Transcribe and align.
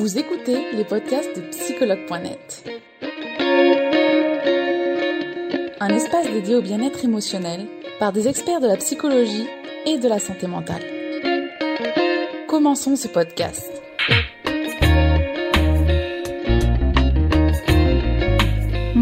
Vous 0.00 0.18
écoutez 0.18 0.72
les 0.72 0.84
podcasts 0.84 1.36
de 1.36 1.42
psychologue.net. 1.50 2.64
Un 5.78 5.88
espace 5.90 6.26
dédié 6.32 6.54
au 6.54 6.62
bien-être 6.62 7.04
émotionnel 7.04 7.66
par 7.98 8.10
des 8.10 8.26
experts 8.26 8.62
de 8.62 8.66
la 8.66 8.78
psychologie 8.78 9.46
et 9.84 9.98
de 9.98 10.08
la 10.08 10.18
santé 10.18 10.46
mentale. 10.46 10.82
Commençons 12.48 12.96
ce 12.96 13.08
podcast. 13.08 13.70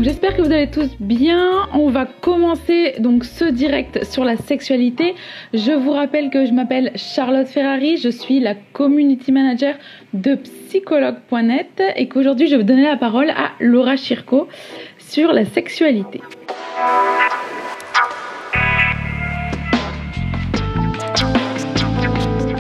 J'espère 0.01 0.37
que 0.37 0.43
vous 0.43 0.53
allez 0.53 0.71
tous 0.71 0.91
bien. 1.01 1.69
On 1.73 1.91
va 1.91 2.07
commencer 2.07 2.95
donc 3.01 3.25
ce 3.25 3.45
direct 3.45 4.05
sur 4.05 4.25
la 4.25 4.37
sexualité. 4.37 5.15
Je 5.53 5.73
vous 5.73 5.91
rappelle 5.91 6.31
que 6.31 6.47
je 6.47 6.53
m'appelle 6.53 6.93
Charlotte 6.95 7.49
Ferrari, 7.49 7.97
je 7.97 8.09
suis 8.09 8.39
la 8.39 8.55
community 8.73 9.33
manager 9.33 9.75
de 10.15 10.37
psychologue.net 10.37 11.83
et 11.97 12.09
qu'aujourd'hui 12.09 12.47
je 12.47 12.53
vais 12.53 12.63
vous 12.63 12.69
donner 12.69 12.85
la 12.85 12.97
parole 12.97 13.31
à 13.31 13.53
Laura 13.59 13.97
Chirco 13.97 14.49
sur 14.99 15.33
la 15.33 15.45
sexualité. 15.45 16.21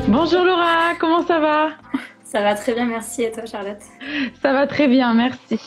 Bonjour 0.08 0.44
Laura, 0.44 0.94
comment 0.98 1.22
ça 1.22 1.38
va? 1.38 1.87
Ça 2.28 2.42
va 2.42 2.54
très 2.54 2.74
bien, 2.74 2.84
merci. 2.84 3.22
Et 3.22 3.32
toi, 3.32 3.46
Charlotte? 3.46 3.80
Ça 4.42 4.52
va 4.52 4.66
très 4.66 4.86
bien, 4.86 5.14
merci. 5.14 5.58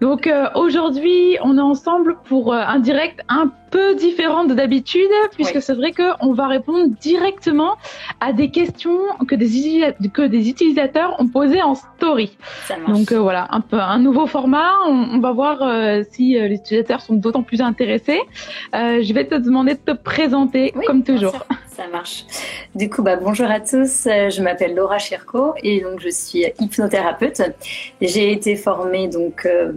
Donc 0.00 0.28
euh, 0.28 0.46
aujourd'hui, 0.54 1.36
on 1.42 1.58
est 1.58 1.60
ensemble 1.60 2.16
pour 2.28 2.54
euh, 2.54 2.60
un 2.64 2.78
direct 2.78 3.22
un 3.28 3.50
peu 3.72 3.96
différent 3.96 4.44
de 4.44 4.54
d'habitude, 4.54 5.10
puisque 5.32 5.60
c'est 5.60 5.74
vrai 5.74 5.90
qu'on 5.90 6.32
va 6.32 6.46
répondre 6.46 6.94
directement 7.00 7.74
à 8.20 8.32
des 8.32 8.52
questions 8.52 9.00
que 9.26 9.34
des, 9.34 9.48
que 10.12 10.22
des 10.22 10.48
utilisateurs 10.48 11.16
ont 11.18 11.26
posées 11.26 11.62
en 11.62 11.74
story. 11.74 12.36
Ça 12.66 12.76
marche. 12.76 12.92
Donc 12.92 13.10
euh, 13.10 13.18
voilà, 13.18 13.48
un 13.50 13.60
peu 13.60 13.80
un 13.80 13.98
nouveau 13.98 14.28
format. 14.28 14.74
On, 14.86 15.18
va 15.18 15.32
voir 15.32 15.58
si 16.12 16.34
les 16.34 16.54
utilisateurs 16.54 17.00
sont 17.00 17.14
d'autant 17.14 17.42
plus 17.42 17.60
intéressés. 17.60 18.20
je 18.72 19.12
vais 19.12 19.26
te 19.26 19.34
demander 19.34 19.74
de 19.74 19.80
te 19.80 19.90
présenter 19.90 20.72
comme 20.86 21.02
toujours. 21.02 21.34
Ça 21.76 21.88
marche. 21.88 22.24
Du 22.74 22.88
coup, 22.88 23.02
bah, 23.02 23.16
bonjour 23.16 23.50
à 23.50 23.60
tous. 23.60 24.04
Je 24.06 24.40
m'appelle 24.40 24.74
Laura 24.74 24.98
Cherko 24.98 25.52
et 25.62 25.82
donc 25.82 26.00
je 26.00 26.08
suis 26.08 26.46
hypnothérapeute. 26.58 27.42
J'ai 28.00 28.32
été 28.32 28.56
formée 28.56 29.08
donc, 29.08 29.44
euh, 29.44 29.72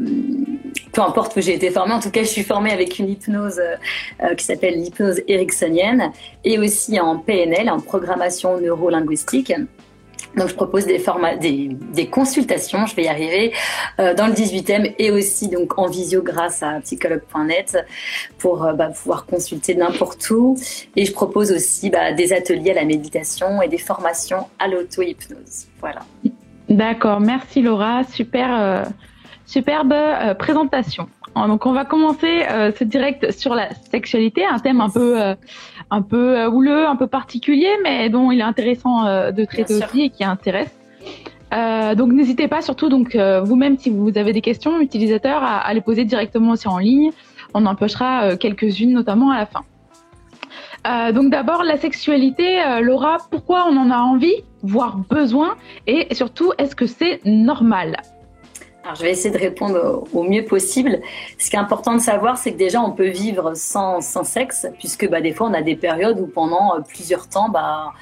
peu 0.94 1.02
importe 1.02 1.36
que 1.36 1.42
j'ai 1.42 1.54
été 1.56 1.72
formée, 1.72 1.94
en 1.94 2.00
tout 2.00 2.10
cas, 2.10 2.22
je 2.22 2.30
suis 2.30 2.44
formée 2.44 2.72
avec 2.72 3.00
une 3.00 3.10
hypnose 3.10 3.60
euh, 3.60 4.34
qui 4.36 4.46
s'appelle 4.46 4.76
l'hypnose 4.76 5.22
ericksonienne 5.28 6.14
et 6.46 6.58
aussi 6.58 6.98
en 7.02 7.18
PNL, 7.18 7.70
en 7.70 7.82
programmation 7.82 8.62
neuro-linguistique. 8.62 9.52
Donc, 10.36 10.48
je 10.50 10.54
propose 10.54 10.86
des, 10.86 11.00
formats, 11.00 11.36
des, 11.36 11.70
des, 11.72 12.08
consultations, 12.08 12.86
je 12.86 12.96
vais 12.96 13.04
y 13.04 13.08
arriver, 13.08 13.52
euh, 14.00 14.14
dans 14.14 14.28
le 14.28 14.34
18e 14.34 14.94
et 15.00 15.12
aussi 15.12 15.48
donc 15.48 15.78
en 15.80 15.88
visio 15.88 16.22
grâce 16.22 16.62
à 16.62 16.80
psychologue.net 16.82 17.78
pour 18.38 18.64
euh, 18.64 18.74
bah, 18.74 18.90
pouvoir 18.90 19.26
consulter 19.26 19.76
n'importe 19.76 20.30
où. 20.30 20.56
Et 20.96 21.06
je 21.06 21.14
propose 21.14 21.52
aussi 21.52 21.90
bah, 21.90 22.14
des 22.14 22.32
ateliers 22.32 22.72
à 22.72 22.76
la 22.76 22.86
méditation 22.86 23.62
et 23.62 23.68
des 23.68 23.80
formations 23.80 24.46
à 24.60 24.68
l'auto-hypnose. 24.68 25.68
Voilà. 25.80 26.02
D'accord, 26.70 27.20
merci 27.20 27.64
Laura, 27.64 28.04
super, 28.04 28.50
euh, 28.62 28.84
superbe 29.46 29.92
euh, 29.92 30.36
présentation. 30.36 31.10
Donc 31.48 31.66
on 31.66 31.72
va 31.72 31.86
commencer 31.86 32.44
euh, 32.50 32.72
ce 32.78 32.84
direct 32.84 33.32
sur 33.32 33.56
la 33.56 33.70
sexualité, 33.92 34.46
un 34.46 34.60
thème 34.60 34.82
un 34.82 34.90
peu 34.90 35.36
un 35.92 36.02
peu 36.02 36.46
houleux, 36.46 36.86
un 36.88 36.96
peu 36.96 37.08
particulier, 37.08 37.70
mais 37.84 38.10
dont 38.10 38.32
il 38.32 38.40
est 38.40 38.44
intéressant 38.44 39.06
de 39.32 39.46
traiter 39.46 39.76
aussi 39.76 40.02
et 40.04 40.10
qui 40.10 40.24
intéresse. 40.24 40.72
donc 41.52 42.12
n'hésitez 42.12 42.48
pas, 42.48 42.62
surtout 42.62 42.90
donc 42.90 43.16
vous-même 43.16 43.78
si 43.78 43.90
vous 43.90 44.18
avez 44.18 44.34
des 44.34 44.42
questions 44.42 44.80
utilisateurs, 44.80 45.44
à, 45.44 45.58
à, 45.58 45.74
les 45.74 45.82
poser 45.82 46.06
directement 46.06 46.52
aussi 46.52 46.68
en 46.68 46.78
ligne. 46.78 47.12
On 47.54 47.66
en 47.66 47.76
pochera 47.76 48.36
quelques-unes, 48.38 48.94
notamment 48.94 49.32
à 49.32 49.38
la 49.38 49.46
fin. 49.48 49.64
Euh, 50.88 51.12
donc 51.12 51.30
d'abord 51.30 51.64
la 51.64 51.78
sexualité, 51.78 52.62
euh, 52.62 52.80
Laura, 52.80 53.18
pourquoi 53.30 53.68
on 53.70 53.76
en 53.78 53.92
a 53.92 53.98
envie, 53.98 54.44
voire 54.64 54.98
besoin, 54.98 55.56
et 55.88 56.14
surtout 56.14 56.54
est-ce 56.58 56.76
que 56.76 56.86
c'est 56.86 57.20
normal? 57.26 57.98
Je 58.96 59.04
vais 59.04 59.12
essayer 59.12 59.32
de 59.32 59.38
répondre 59.38 60.04
au, 60.14 60.24
mieux 60.24 60.46
possible. 60.46 61.00
Ce 61.38 61.50
qui 61.50 61.56
est 61.56 61.60
important 61.60 61.94
de 61.94 62.02
savoir, 62.02 62.38
c'est 62.38 62.54
que 62.54 62.58
déjà, 62.58 62.82
on 62.82 62.92
peut 62.92 63.10
vivre 63.10 63.54
sans, 63.56 64.02
sans 64.02 64.24
sexe, 64.24 64.68
puisque 64.80 65.08
bah, 65.10 65.22
des 65.22 65.34
fois, 65.34 65.48
on 65.48 65.54
a 65.54 65.62
des 65.62 65.76
périodes 65.76 66.20
où 66.20 66.28
pendant 66.28 66.76
euh, 66.76 66.80
plusieurs 66.82 67.28
temps, 67.28 67.50
bah, 67.50 67.94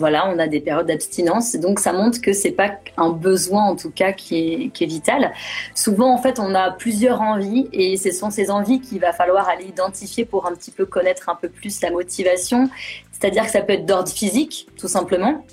voilà, 0.00 0.30
on 0.30 0.38
a 0.38 0.48
des 0.48 0.60
périodes 0.60 0.86
d'abstinence. 0.86 1.54
Donc 1.56 1.78
ça 1.78 1.92
montre 1.92 2.20
que 2.20 2.32
c'est 2.32 2.52
pas 2.52 2.70
un 2.96 3.10
besoin 3.10 3.64
en 3.64 3.76
tout 3.76 3.90
cas 3.90 4.12
qui 4.12 4.38
est, 4.38 4.68
qui 4.70 4.84
est 4.84 4.86
vital. 4.86 5.32
Souvent 5.74 6.14
en 6.14 6.18
fait, 6.18 6.38
on 6.40 6.54
a 6.54 6.70
plusieurs 6.70 7.20
envies 7.20 7.68
et 7.72 7.98
ce 7.98 8.10
sont 8.10 8.30
ces 8.30 8.50
envies 8.50 8.80
qu'il 8.80 8.98
va 8.98 9.12
falloir 9.12 9.48
aller 9.48 9.66
identifier 9.66 10.24
pour 10.24 10.46
un 10.46 10.54
petit 10.54 10.70
peu 10.70 10.86
connaître 10.86 11.28
un 11.28 11.34
peu 11.34 11.50
plus 11.50 11.82
la 11.82 11.90
motivation. 11.90 12.70
C'est-à-dire 13.12 13.44
que 13.44 13.50
ça 13.50 13.60
peut 13.60 13.74
être 13.74 13.84
d'ordre 13.84 14.10
physique, 14.10 14.68
tout 14.78 14.88
simplement. 14.88 15.44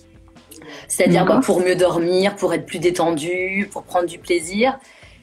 C'est-à-dire 0.88 1.25
bah, 1.25 1.41
pour 1.44 1.59
mieux 1.61 1.75
dormir, 1.75 2.35
pour 2.35 2.53
être 2.53 2.66
plus 2.66 2.79
détendu, 2.79 3.69
pour 3.72 3.83
prendre 3.83 4.05
du 4.05 4.19
plaisir. 4.19 4.78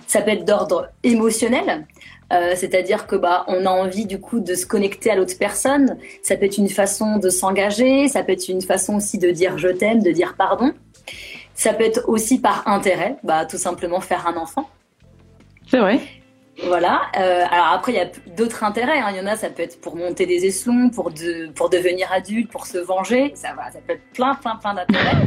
Ça 0.07 0.21
peut 0.21 0.31
être 0.31 0.45
d'ordre 0.45 0.91
émotionnel, 1.03 1.87
euh, 2.33 2.53
c'est-à-dire 2.57 3.07
que 3.07 3.17
bah 3.17 3.45
on 3.49 3.65
a 3.65 3.71
envie 3.71 4.07
du 4.07 4.21
coup 4.21 4.41
de 4.41 4.55
se 4.55 4.67
connecter 4.67 5.11
à 5.11 5.17
l'autre 5.17 5.35
personne. 5.39 5.99
Ça 6.23 6.37
peut 6.37 6.47
être 6.47 6.59
une 6.59 6.69
façon 6.69 7.17
de 7.17 7.31
s'engager, 7.31 8.09
ça 8.09 8.23
peut 8.23 8.33
être 8.33 8.49
une 8.49 8.63
façon 8.63 8.97
aussi 8.97 9.19
de 9.19 9.31
dire 9.31 9.57
je 9.57 9.69
t'aime, 9.69 10.03
de 10.03 10.11
dire 10.11 10.35
pardon. 10.37 10.73
Ça 11.55 11.73
peut 11.73 11.85
être 11.85 12.09
aussi 12.09 12.41
par 12.41 12.67
intérêt, 12.67 13.17
bah 13.23 13.47
tout 13.47 13.59
simplement 13.59 14.01
faire 14.01 14.27
un 14.27 14.37
enfant. 14.37 14.69
C'est 15.71 15.79
vrai. 15.79 16.01
Voilà. 16.63 17.03
Euh, 17.19 17.45
alors 17.51 17.73
après, 17.73 17.93
il 17.93 17.97
y 17.97 18.01
a 18.01 18.09
d'autres 18.37 18.63
intérêts. 18.65 18.99
Hein. 18.99 19.09
Il 19.11 19.17
y 19.17 19.21
en 19.21 19.27
a, 19.27 19.37
ça 19.37 19.51
peut 19.51 19.63
être 19.63 19.81
pour 19.81 19.97
monter 19.97 20.27
des 20.27 20.45
échelons, 20.45 20.91
pour, 20.91 21.13
pour 21.55 21.71
devenir 21.71 22.13
adulte, 22.13 22.51
pour 22.51 22.67
se 22.67 22.79
venger. 22.79 23.33
Ça, 23.35 23.55
va, 23.55 23.71
ça 23.71 23.81
peut 23.87 23.95
être 23.95 24.13
plein, 24.13 24.35
plein, 24.35 24.57
plein 24.57 24.75
d'intérêts. 24.75 25.27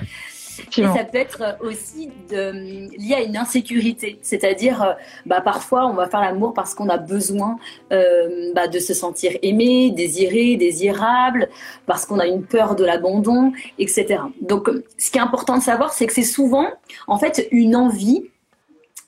Et 0.78 0.84
ça 0.84 1.04
peut 1.04 1.18
être 1.18 1.58
aussi 1.62 2.10
de, 2.30 2.52
lié 2.98 3.16
à 3.16 3.22
une 3.22 3.38
insécurité, 3.38 4.20
c'est-à-dire 4.22 4.82
euh, 4.82 4.94
bah, 5.26 5.42
parfois 5.42 5.86
on 5.88 5.94
va 5.94 6.08
faire 6.08 6.22
l'amour 6.22 6.54
parce 6.54 6.74
qu'on 6.74 6.90
a 6.90 6.98
besoin 6.98 7.58
euh, 7.92 8.52
bah, 8.56 8.68
de 8.68 8.80
se 8.80 8.94
sentir 8.94 9.34
aimé, 9.42 9.92
désiré, 9.92 10.56
désirable, 10.56 11.50
parce 11.86 12.06
qu'on 12.06 12.20
a 12.20 12.26
une 12.26 12.44
peur 12.44 12.76
de 12.76 12.84
l'abandon, 12.84 13.52
etc. 13.80 14.22
Donc 14.42 14.70
ce 14.98 15.12
qui 15.12 15.18
est 15.18 15.22
important 15.22 15.58
de 15.58 15.64
savoir, 15.64 15.94
c'est 15.94 16.08
que 16.08 16.14
c'est 16.14 16.24
souvent 16.24 16.68
en 17.08 17.18
fait 17.18 17.48
une 17.52 17.76
envie 17.76 18.24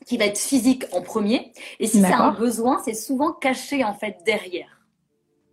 qui 0.10 0.18
va 0.18 0.26
être 0.26 0.40
physique 0.40 0.86
en 0.92 1.02
premier, 1.02 1.54
et 1.80 1.86
si 1.86 2.02
c'est 2.02 2.12
un 2.12 2.32
besoin, 2.32 2.82
c'est 2.84 2.96
souvent 2.96 3.32
caché 3.32 3.84
en 3.84 3.94
fait 3.94 4.18
derrière. 4.26 4.82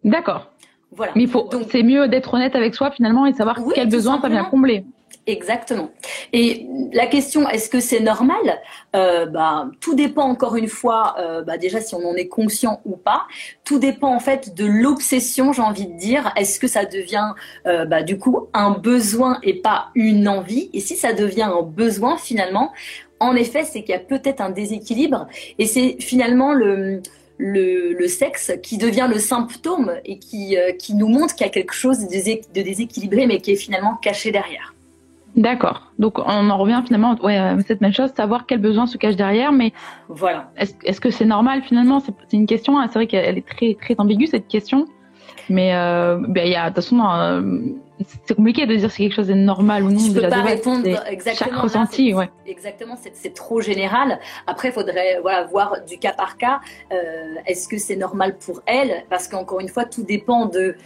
D'accord. 0.02 0.50
Voilà. 0.92 1.12
Mais 1.14 1.26
faut, 1.26 1.50
c'est 1.70 1.82
mieux 1.82 2.08
d'être 2.08 2.32
honnête 2.32 2.56
avec 2.56 2.74
soi 2.74 2.90
finalement 2.90 3.26
et 3.26 3.32
de 3.32 3.36
savoir 3.36 3.58
quel 3.74 3.90
besoin 3.90 4.18
ça 4.18 4.30
vient 4.30 4.44
combler. 4.44 4.86
Exactement. 5.26 5.90
Et 6.32 6.68
la 6.92 7.06
question, 7.06 7.48
est-ce 7.48 7.68
que 7.68 7.80
c'est 7.80 7.98
normal? 7.98 8.62
Euh, 8.94 9.26
bah, 9.26 9.68
Tout 9.80 9.94
dépend 9.94 10.22
encore 10.22 10.54
une 10.54 10.68
fois, 10.68 11.16
euh, 11.18 11.42
bah, 11.42 11.58
déjà 11.58 11.80
si 11.80 11.96
on 11.96 12.08
en 12.08 12.14
est 12.14 12.28
conscient 12.28 12.80
ou 12.84 12.96
pas. 12.96 13.26
Tout 13.64 13.80
dépend 13.80 14.14
en 14.14 14.20
fait 14.20 14.54
de 14.54 14.64
l'obsession, 14.64 15.52
j'ai 15.52 15.62
envie 15.62 15.86
de 15.86 15.98
dire. 15.98 16.32
Est-ce 16.36 16.60
que 16.60 16.68
ça 16.68 16.84
devient 16.84 17.32
euh, 17.66 17.84
bah, 17.84 18.04
du 18.04 18.18
coup 18.18 18.46
un 18.54 18.70
besoin 18.70 19.38
et 19.42 19.54
pas 19.54 19.88
une 19.96 20.28
envie? 20.28 20.70
Et 20.72 20.80
si 20.80 20.94
ça 20.94 21.12
devient 21.12 21.42
un 21.42 21.62
besoin 21.62 22.16
finalement, 22.16 22.72
en 23.20 23.34
effet, 23.34 23.64
c'est 23.64 23.82
qu'il 23.82 23.90
y 23.90 23.94
a 23.94 24.00
peut-être 24.00 24.40
un 24.40 24.50
déséquilibre 24.50 25.26
et 25.58 25.66
c'est 25.66 25.96
finalement 26.00 26.52
le, 26.52 27.00
le, 27.38 27.92
le, 27.92 28.08
sexe 28.08 28.52
qui 28.62 28.78
devient 28.78 29.08
le 29.08 29.18
symptôme 29.18 29.92
et 30.04 30.18
qui, 30.18 30.56
euh, 30.56 30.72
qui 30.72 30.94
nous 30.94 31.08
montre 31.08 31.34
qu'il 31.34 31.46
y 31.46 31.48
a 31.48 31.52
quelque 31.52 31.74
chose 31.74 32.00
de 32.00 32.62
déséquilibré 32.62 33.26
mais 33.26 33.40
qui 33.40 33.52
est 33.52 33.56
finalement 33.56 33.94
caché 33.96 34.32
derrière. 34.32 34.74
D'accord. 35.36 35.92
Donc 35.98 36.18
on 36.18 36.50
en 36.50 36.56
revient 36.56 36.82
finalement 36.86 37.14
ouais, 37.22 37.36
à 37.36 37.56
cette 37.66 37.82
même 37.82 37.92
chose, 37.92 38.10
savoir 38.16 38.46
quel 38.46 38.58
besoin 38.58 38.86
se 38.86 38.96
cache 38.96 39.16
derrière. 39.16 39.52
Mais 39.52 39.72
voilà. 40.08 40.50
Est-ce 40.56 41.00
que 41.00 41.10
c'est 41.10 41.26
normal 41.26 41.62
finalement? 41.62 42.00
C'est 42.00 42.36
une 42.36 42.46
question. 42.46 42.78
Hein, 42.78 42.86
c'est 42.88 42.98
vrai 42.98 43.06
qu'elle 43.06 43.36
est 43.36 43.46
très 43.46 43.74
très 43.74 43.94
ambiguë 43.98 44.28
cette 44.28 44.48
question. 44.48 44.86
Mais 45.48 45.74
euh, 45.74 46.18
ben, 46.28 46.46
il 46.46 46.52
y 46.52 46.56
a 46.56 46.70
de 46.70 46.74
toute 46.74 46.84
façon, 46.84 47.00
euh, 47.00 47.60
c'est 48.24 48.34
compliqué 48.34 48.66
de 48.66 48.74
dire 48.74 48.90
si 48.90 49.02
quelque 49.02 49.14
chose 49.14 49.30
est 49.30 49.34
normal 49.34 49.84
ou 49.84 49.90
non. 49.90 49.98
Je 49.98 50.20
peux 50.20 50.28
pas 50.28 50.42
répondre 50.42 50.86
exactement. 51.08 51.50
Chaque 51.50 51.62
ressenti, 51.62 52.14
ouais. 52.14 52.28
Exactement, 52.46 52.96
c'est 52.96 53.34
trop 53.34 53.60
général. 53.60 54.18
Après, 54.46 54.68
il 54.68 54.72
faudrait 54.72 55.18
voilà 55.22 55.44
voir 55.44 55.76
du 55.88 55.98
cas 55.98 56.12
par 56.12 56.36
cas. 56.36 56.60
Euh, 56.92 57.34
Est-ce 57.46 57.68
que 57.68 57.78
c'est 57.78 57.96
normal 57.96 58.36
pour 58.38 58.62
elle? 58.66 59.04
Parce 59.08 59.28
qu'encore 59.28 59.60
une 59.60 59.68
fois, 59.68 59.84
tout 59.84 60.02
dépend 60.02 60.46
de 60.46 60.76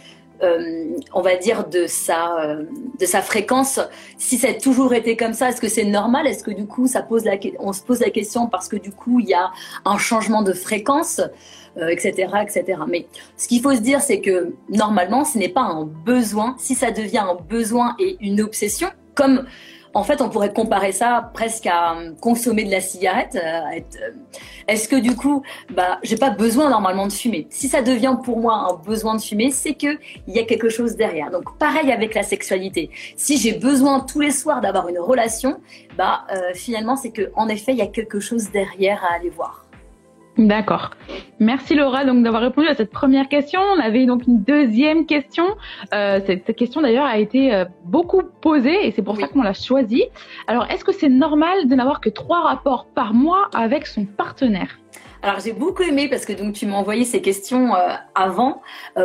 euh, 0.43 0.97
on 1.13 1.21
va 1.21 1.35
dire, 1.35 1.67
de 1.67 1.87
sa, 1.87 2.39
euh, 2.41 2.63
de 2.99 3.05
sa 3.05 3.21
fréquence. 3.21 3.79
Si 4.17 4.37
ça 4.37 4.49
a 4.49 4.53
toujours 4.53 4.93
été 4.93 5.15
comme 5.15 5.33
ça, 5.33 5.49
est-ce 5.49 5.61
que 5.61 5.69
c'est 5.69 5.85
normal? 5.85 6.27
Est-ce 6.27 6.43
que 6.43 6.51
du 6.51 6.65
coup, 6.65 6.87
ça 6.87 7.01
pose 7.01 7.25
la, 7.25 7.35
on 7.59 7.73
se 7.73 7.81
pose 7.81 7.99
la 7.99 8.09
question 8.09 8.47
parce 8.47 8.67
que 8.67 8.75
du 8.75 8.91
coup, 8.91 9.19
il 9.19 9.27
y 9.27 9.33
a 9.33 9.51
un 9.85 9.97
changement 9.97 10.41
de 10.41 10.53
fréquence 10.53 11.21
etc., 11.77 12.27
euh, 12.33 12.41
etc. 12.41 12.79
Mais 12.87 13.07
ce 13.37 13.47
qu'il 13.47 13.61
faut 13.61 13.73
se 13.73 13.81
dire, 13.81 14.01
c'est 14.01 14.21
que 14.21 14.53
normalement, 14.69 15.25
ce 15.25 15.37
n'est 15.37 15.49
pas 15.49 15.61
un 15.61 15.85
besoin. 15.85 16.55
Si 16.57 16.75
ça 16.75 16.91
devient 16.91 17.19
un 17.19 17.35
besoin 17.35 17.95
et 17.99 18.17
une 18.21 18.41
obsession, 18.41 18.89
comme 19.15 19.45
en 19.93 20.03
fait, 20.03 20.21
on 20.21 20.29
pourrait 20.29 20.53
comparer 20.53 20.91
ça 20.91 21.31
presque 21.33 21.65
à 21.67 21.93
euh, 21.93 22.11
consommer 22.19 22.63
de 22.63 22.71
la 22.71 22.81
cigarette. 22.81 23.35
Euh, 23.35 23.79
euh, 24.01 24.09
est-ce 24.67 24.87
que 24.87 24.95
du 24.95 25.15
coup, 25.15 25.43
bah, 25.69 25.99
j'ai 26.03 26.15
pas 26.15 26.29
besoin 26.29 26.69
normalement 26.69 27.07
de 27.07 27.11
fumer 27.11 27.47
Si 27.49 27.67
ça 27.67 27.81
devient 27.81 28.15
pour 28.23 28.39
moi 28.39 28.53
un 28.71 28.73
besoin 28.75 29.15
de 29.15 29.21
fumer, 29.21 29.51
c'est 29.51 29.73
que 29.73 29.97
il 30.27 30.33
y 30.33 30.39
a 30.39 30.43
quelque 30.43 30.69
chose 30.69 30.95
derrière. 30.95 31.29
Donc, 31.31 31.57
pareil 31.57 31.91
avec 31.91 32.13
la 32.13 32.23
sexualité. 32.23 32.89
Si 33.17 33.37
j'ai 33.37 33.53
besoin 33.53 33.99
tous 33.99 34.21
les 34.21 34.31
soirs 34.31 34.61
d'avoir 34.61 34.87
une 34.87 34.99
relation, 34.99 35.59
bah, 35.97 36.25
finalement, 36.53 36.95
c'est 36.95 37.11
que 37.11 37.31
en 37.35 37.47
effet, 37.49 37.73
il 37.73 37.77
y 37.77 37.81
a 37.81 37.87
quelque 37.87 38.19
chose 38.19 38.51
derrière 38.51 39.03
à 39.03 39.15
aller 39.15 39.29
voir. 39.29 39.60
D'accord. 40.37 40.91
Merci 41.39 41.75
Laura 41.75 42.05
donc 42.05 42.23
d'avoir 42.23 42.41
répondu 42.41 42.67
à 42.67 42.73
cette 42.73 42.91
première 42.91 43.27
question. 43.27 43.59
On 43.75 43.79
avait 43.79 44.05
donc 44.05 44.25
une 44.27 44.41
deuxième 44.41 45.05
question. 45.05 45.43
Euh, 45.93 46.21
cette 46.25 46.55
question 46.55 46.81
d'ailleurs 46.81 47.05
a 47.05 47.17
été 47.17 47.53
euh, 47.53 47.65
beaucoup 47.83 48.21
posée 48.41 48.87
et 48.87 48.91
c'est 48.91 49.01
pour 49.01 49.17
ça 49.17 49.27
qu'on 49.27 49.41
l'a 49.41 49.53
choisie. 49.53 50.05
Alors 50.47 50.71
est-ce 50.71 50.85
que 50.85 50.93
c'est 50.93 51.09
normal 51.09 51.67
de 51.67 51.75
n'avoir 51.75 51.99
que 51.99 52.09
trois 52.09 52.41
rapports 52.41 52.85
par 52.85 53.13
mois 53.13 53.49
avec 53.53 53.85
son 53.85 54.05
partenaire? 54.05 54.79
Alors 55.21 55.39
j'ai 55.41 55.51
beaucoup 55.51 55.83
aimé 55.83 56.07
parce 56.09 56.25
que 56.25 56.33
donc 56.33 56.53
tu 56.53 56.65
m'as 56.65 56.77
envoyé 56.77 57.03
ces 57.03 57.21
questions 57.21 57.75
euh, 57.75 57.89
avant 58.15 58.61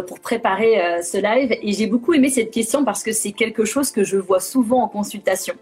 pour 0.06 0.20
préparer 0.20 1.02
ce 1.02 1.18
live 1.18 1.56
et 1.60 1.72
j'ai 1.72 1.86
beaucoup 1.86 2.14
aimé 2.14 2.28
cette 2.28 2.50
question 2.50 2.84
parce 2.84 3.02
que 3.02 3.12
c'est 3.12 3.32
quelque 3.32 3.64
chose 3.64 3.90
que 3.90 4.04
je 4.04 4.16
vois 4.16 4.40
souvent 4.40 4.82
en 4.82 4.88
consultation. 4.88 5.54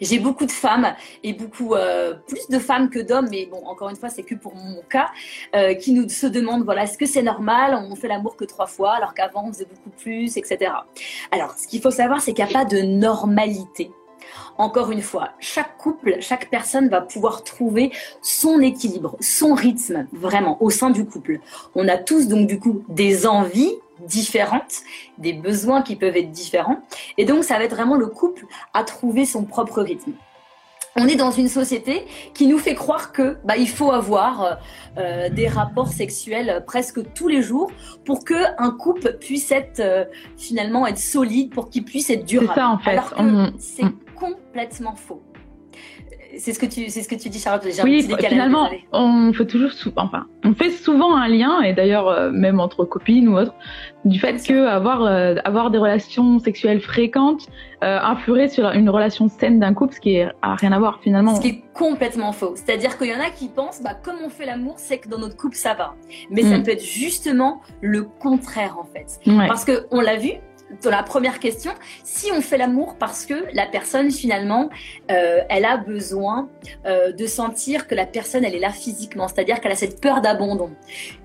J'ai 0.00 0.18
beaucoup 0.18 0.46
de 0.46 0.52
femmes 0.52 0.94
et 1.22 1.32
beaucoup 1.32 1.74
euh, 1.74 2.14
plus 2.26 2.48
de 2.48 2.58
femmes 2.58 2.90
que 2.90 2.98
d'hommes, 2.98 3.28
mais 3.30 3.46
bon, 3.46 3.64
encore 3.66 3.88
une 3.88 3.96
fois, 3.96 4.08
c'est 4.08 4.22
que 4.22 4.34
pour 4.34 4.54
mon 4.54 4.82
cas, 4.82 5.08
euh, 5.54 5.74
qui 5.74 5.92
nous 5.92 6.08
se 6.08 6.26
demandent 6.26 6.64
voilà, 6.64 6.84
est-ce 6.84 6.98
que 6.98 7.06
c'est 7.06 7.22
normal? 7.22 7.74
On 7.90 7.94
fait 7.96 8.08
l'amour 8.08 8.36
que 8.36 8.44
trois 8.44 8.66
fois, 8.66 8.92
alors 8.92 9.14
qu'avant 9.14 9.44
on 9.46 9.52
faisait 9.52 9.66
beaucoup 9.66 9.90
plus, 9.90 10.36
etc. 10.36 10.72
Alors, 11.30 11.52
ce 11.58 11.66
qu'il 11.66 11.80
faut 11.80 11.90
savoir, 11.90 12.20
c'est 12.20 12.32
qu'il 12.32 12.44
n'y 12.44 12.50
a 12.50 12.52
pas 12.52 12.64
de 12.64 12.78
normalité. 12.78 13.90
Encore 14.56 14.90
une 14.90 15.02
fois, 15.02 15.30
chaque 15.38 15.76
couple, 15.78 16.16
chaque 16.20 16.48
personne 16.50 16.88
va 16.88 17.00
pouvoir 17.00 17.44
trouver 17.44 17.92
son 18.22 18.60
équilibre, 18.60 19.16
son 19.20 19.54
rythme, 19.54 20.06
vraiment, 20.12 20.62
au 20.62 20.70
sein 20.70 20.90
du 20.90 21.04
couple. 21.04 21.40
On 21.74 21.88
a 21.88 21.96
tous 21.96 22.28
donc 22.28 22.46
du 22.46 22.58
coup 22.58 22.84
des 22.88 23.26
envies 23.26 23.74
différentes, 24.06 24.82
des 25.18 25.32
besoins 25.32 25.82
qui 25.82 25.96
peuvent 25.96 26.16
être 26.16 26.30
différents. 26.30 26.78
Et 27.18 27.24
donc, 27.24 27.44
ça 27.44 27.58
va 27.58 27.64
être 27.64 27.74
vraiment 27.74 27.96
le 27.96 28.06
couple 28.06 28.46
à 28.72 28.84
trouver 28.84 29.24
son 29.24 29.44
propre 29.44 29.82
rythme. 29.82 30.12
On 30.96 31.08
est 31.08 31.16
dans 31.16 31.32
une 31.32 31.48
société 31.48 32.06
qui 32.34 32.46
nous 32.46 32.58
fait 32.58 32.74
croire 32.74 33.10
que 33.10 33.36
bah, 33.44 33.56
il 33.56 33.68
faut 33.68 33.90
avoir 33.90 34.42
euh, 34.42 34.54
euh, 34.98 35.28
des 35.28 35.48
rapports 35.48 35.88
sexuels 35.88 36.62
presque 36.66 37.00
tous 37.14 37.26
les 37.26 37.42
jours 37.42 37.72
pour 38.04 38.24
que 38.24 38.34
un 38.58 38.70
couple 38.70 39.16
puisse 39.18 39.50
être 39.50 39.80
euh, 39.80 40.04
finalement 40.36 40.86
être 40.86 40.98
solide, 40.98 41.52
pour 41.52 41.68
qu'il 41.68 41.84
puisse 41.84 42.10
être 42.10 42.24
durable. 42.24 42.52
C'est 42.54 42.60
ça 42.60 42.68
en 42.68 42.78
fait. 42.78 42.90
Alors 42.90 43.14
que 43.14 43.52
c'est 43.58 43.82
complètement 44.14 44.94
faux 44.94 45.22
c'est 46.38 46.52
ce 46.52 46.58
que 46.58 46.66
tu, 46.66 46.88
c'est 46.88 47.02
ce 47.02 47.08
que 47.08 47.14
tu 47.14 47.28
dis, 47.28 47.38
Charlotte. 47.38 47.64
Oui, 47.82 48.06
finalement, 48.18 48.68
on 48.92 49.32
fait 49.32 49.46
toujours, 49.46 49.70
enfin, 49.96 50.26
on 50.44 50.54
fait 50.54 50.70
souvent 50.70 51.16
un 51.16 51.28
lien, 51.28 51.62
et 51.62 51.72
d'ailleurs 51.72 52.08
euh, 52.08 52.30
même 52.30 52.60
entre 52.60 52.84
copines 52.84 53.28
ou 53.28 53.38
autres, 53.38 53.54
du 54.04 54.18
fait 54.18 54.46
que 54.46 54.66
avoir 54.66 55.02
euh, 55.02 55.36
avoir 55.44 55.70
des 55.70 55.78
relations 55.78 56.38
sexuelles 56.38 56.80
fréquentes 56.80 57.48
euh, 57.82 57.98
influerait 58.00 58.48
sur 58.48 58.70
une 58.70 58.90
relation 58.90 59.28
saine 59.28 59.60
d'un 59.60 59.74
couple, 59.74 59.94
ce 59.94 60.00
qui 60.00 60.16
est, 60.16 60.28
a 60.42 60.54
rien 60.54 60.72
à 60.72 60.78
voir 60.78 61.00
finalement. 61.02 61.36
Ce 61.36 61.40
qui 61.40 61.48
est 61.48 61.62
complètement 61.72 62.32
faux. 62.32 62.54
C'est-à-dire 62.56 62.98
qu'il 62.98 63.08
y 63.08 63.14
en 63.14 63.20
a 63.20 63.30
qui 63.30 63.48
pensent, 63.48 63.82
bah 63.82 63.94
comme 63.94 64.16
on 64.24 64.28
fait 64.28 64.46
l'amour, 64.46 64.74
c'est 64.76 64.98
que 64.98 65.08
dans 65.08 65.18
notre 65.18 65.36
couple 65.36 65.56
ça 65.56 65.74
va. 65.74 65.94
Mais 66.30 66.42
ça 66.42 66.58
mm. 66.58 66.62
peut 66.62 66.72
être 66.72 66.84
justement 66.84 67.60
le 67.80 68.02
contraire 68.02 68.76
en 68.78 68.84
fait, 68.84 69.20
parce 69.48 69.64
que 69.64 69.86
on 69.90 70.00
l'a 70.00 70.16
vu, 70.16 70.32
dans 70.82 70.90
la 70.90 71.02
première 71.02 71.38
question, 71.38 71.72
si 72.02 72.30
on 72.32 72.40
fait 72.40 72.58
l'amour 72.58 72.96
parce 72.98 73.26
que 73.26 73.34
la 73.52 73.66
personne 73.66 74.10
finalement, 74.10 74.70
euh, 75.10 75.40
elle 75.48 75.64
a 75.64 75.76
besoin 75.76 76.48
euh, 76.86 77.12
de 77.12 77.26
sentir 77.26 77.86
que 77.86 77.94
la 77.94 78.06
personne, 78.06 78.44
elle 78.44 78.54
est 78.54 78.60
là 78.60 78.70
physiquement, 78.70 79.28
c'est-à-dire 79.28 79.60
qu'elle 79.60 79.72
a 79.72 79.76
cette 79.76 80.00
peur 80.00 80.20
d'abandon. 80.20 80.70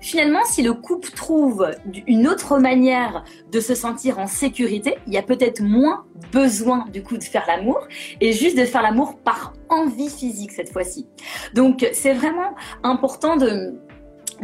Finalement, 0.00 0.44
si 0.44 0.62
le 0.62 0.74
couple 0.74 1.10
trouve 1.10 1.70
une 2.06 2.28
autre 2.28 2.58
manière 2.58 3.24
de 3.50 3.60
se 3.60 3.74
sentir 3.74 4.18
en 4.18 4.26
sécurité, 4.26 4.96
il 5.06 5.14
y 5.14 5.18
a 5.18 5.22
peut-être 5.22 5.60
moins 5.60 6.04
besoin 6.32 6.84
du 6.92 7.02
coup 7.02 7.16
de 7.16 7.24
faire 7.24 7.44
l'amour 7.46 7.86
et 8.20 8.32
juste 8.32 8.56
de 8.56 8.64
faire 8.64 8.82
l'amour 8.82 9.18
par 9.18 9.54
envie 9.68 10.10
physique 10.10 10.52
cette 10.52 10.70
fois-ci. 10.70 11.06
Donc 11.54 11.86
c'est 11.92 12.12
vraiment 12.12 12.54
important 12.82 13.36
de 13.36 13.80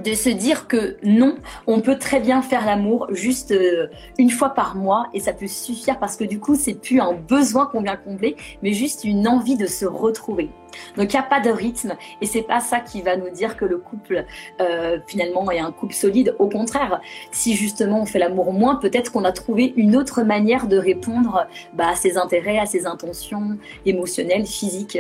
de 0.03 0.15
se 0.15 0.29
dire 0.29 0.69
que 0.69 0.97
non, 1.03 1.37
on 1.67 1.81
peut 1.81 1.99
très 1.99 2.21
bien 2.21 2.43
faire 2.43 2.65
l'amour 2.67 3.07
juste 3.11 3.53
euh, 3.53 3.89
une 4.19 4.31
fois 4.31 4.51
par 4.51 4.77
mois 4.77 5.09
et 5.15 5.21
ça 5.21 5.33
peut 5.33 5.47
suffire 5.47 5.99
parce 5.99 6.17
que 6.17 6.25
du 6.25 6.39
coup, 6.39 6.55
c'est 6.55 6.75
plus 6.75 7.01
un 7.01 7.15
besoin 7.15 7.67
qu'on 7.67 7.81
vient 7.81 7.97
combler, 7.97 8.37
mais 8.63 8.73
juste 8.73 9.05
une 9.05 9.27
envie 9.27 9.57
de 9.57 9.67
se 9.67 9.87
retrouver. 9.87 10.51
Donc 10.97 11.13
il 11.13 11.17
n'y 11.17 11.21
a 11.21 11.23
pas 11.23 11.41
de 11.41 11.51
rythme 11.51 11.95
et 12.21 12.27
c'est 12.27 12.43
pas 12.43 12.61
ça 12.61 12.81
qui 12.81 13.01
va 13.01 13.17
nous 13.17 13.31
dire 13.31 13.57
que 13.57 13.65
le 13.65 13.79
couple 13.79 14.27
euh, 14.61 14.99
finalement 15.07 15.51
est 15.51 15.59
un 15.59 15.73
couple 15.73 15.95
solide. 15.95 16.35
Au 16.39 16.49
contraire, 16.49 17.01
si 17.33 17.55
justement 17.55 18.03
on 18.03 18.07
fait 18.07 18.19
l'amour 18.19 18.53
moins, 18.53 18.77
peut-être 18.77 19.13
qu'on 19.13 19.25
a 19.25 19.33
trouvé 19.33 19.73
une 19.77 19.97
autre 19.97 20.23
manière 20.23 20.67
de 20.67 20.77
répondre 20.77 21.47
bah, 21.73 21.89
à 21.89 21.95
ses 21.95 22.19
intérêts, 22.19 22.59
à 22.59 22.67
ses 22.67 22.87
intentions 22.87 23.57
émotionnelles, 23.87 24.47
physiques 24.47 24.99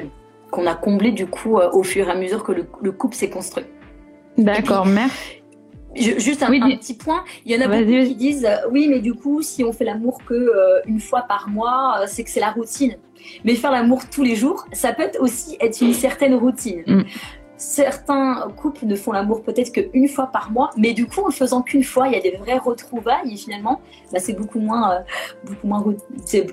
qu'on 0.50 0.66
a 0.66 0.74
comblé 0.74 1.10
du 1.10 1.26
coup 1.26 1.58
euh, 1.58 1.70
au 1.72 1.82
fur 1.82 2.08
et 2.08 2.10
à 2.10 2.14
mesure 2.14 2.44
que 2.44 2.52
le 2.52 2.92
couple 2.92 3.14
s'est 3.14 3.30
construit. 3.30 3.64
D'accord, 4.38 4.86
merci. 4.86 5.42
juste 5.94 6.42
un, 6.42 6.50
petit 6.50 6.94
point, 6.94 7.24
il 7.44 7.52
y 7.52 7.56
en 7.56 7.64
a 7.64 7.68
beaucoup 7.68 7.90
qui 7.90 8.14
disent 8.14 8.44
euh, 8.44 8.68
oui, 8.70 8.86
mais 8.88 9.00
du 9.00 9.14
coup, 9.14 9.42
si 9.42 9.64
on 9.64 9.72
fait 9.72 9.84
l'amour 9.84 10.18
que 10.26 10.34
euh, 10.34 10.80
une 10.86 11.00
fois 11.00 11.22
par 11.22 11.48
mois, 11.48 12.00
euh, 12.00 12.04
c'est 12.06 12.24
que 12.24 12.30
c'est 12.30 12.40
la 12.40 12.50
routine. 12.50 12.96
Mais 13.44 13.54
faire 13.54 13.72
l'amour 13.72 14.02
tous 14.10 14.22
les 14.22 14.36
jours, 14.36 14.66
ça 14.72 14.92
peut 14.92 15.10
aussi 15.20 15.56
être 15.60 15.80
une 15.80 15.94
certaine 15.94 16.34
routine. 16.34 16.82
Mm. 16.86 17.02
Certains 17.56 18.48
couples 18.54 18.84
ne 18.84 18.94
font 18.94 19.12
l'amour 19.12 19.42
peut-être 19.42 19.72
qu'une 19.72 20.08
fois 20.08 20.26
par 20.26 20.50
mois, 20.50 20.70
mais 20.76 20.92
du 20.92 21.06
coup, 21.06 21.22
en 21.26 21.30
faisant 21.30 21.62
qu'une 21.62 21.82
fois, 21.82 22.08
il 22.08 22.12
y 22.12 22.16
a 22.16 22.20
des 22.20 22.36
vraies 22.36 22.58
retrouvailles 22.58 23.32
et 23.32 23.36
finalement, 23.36 23.80
bah, 24.12 24.18
c'est 24.20 24.34
beaucoup 24.34 24.60
moins, 24.60 24.98
beaucoup 25.44 25.66
moins, 25.66 25.82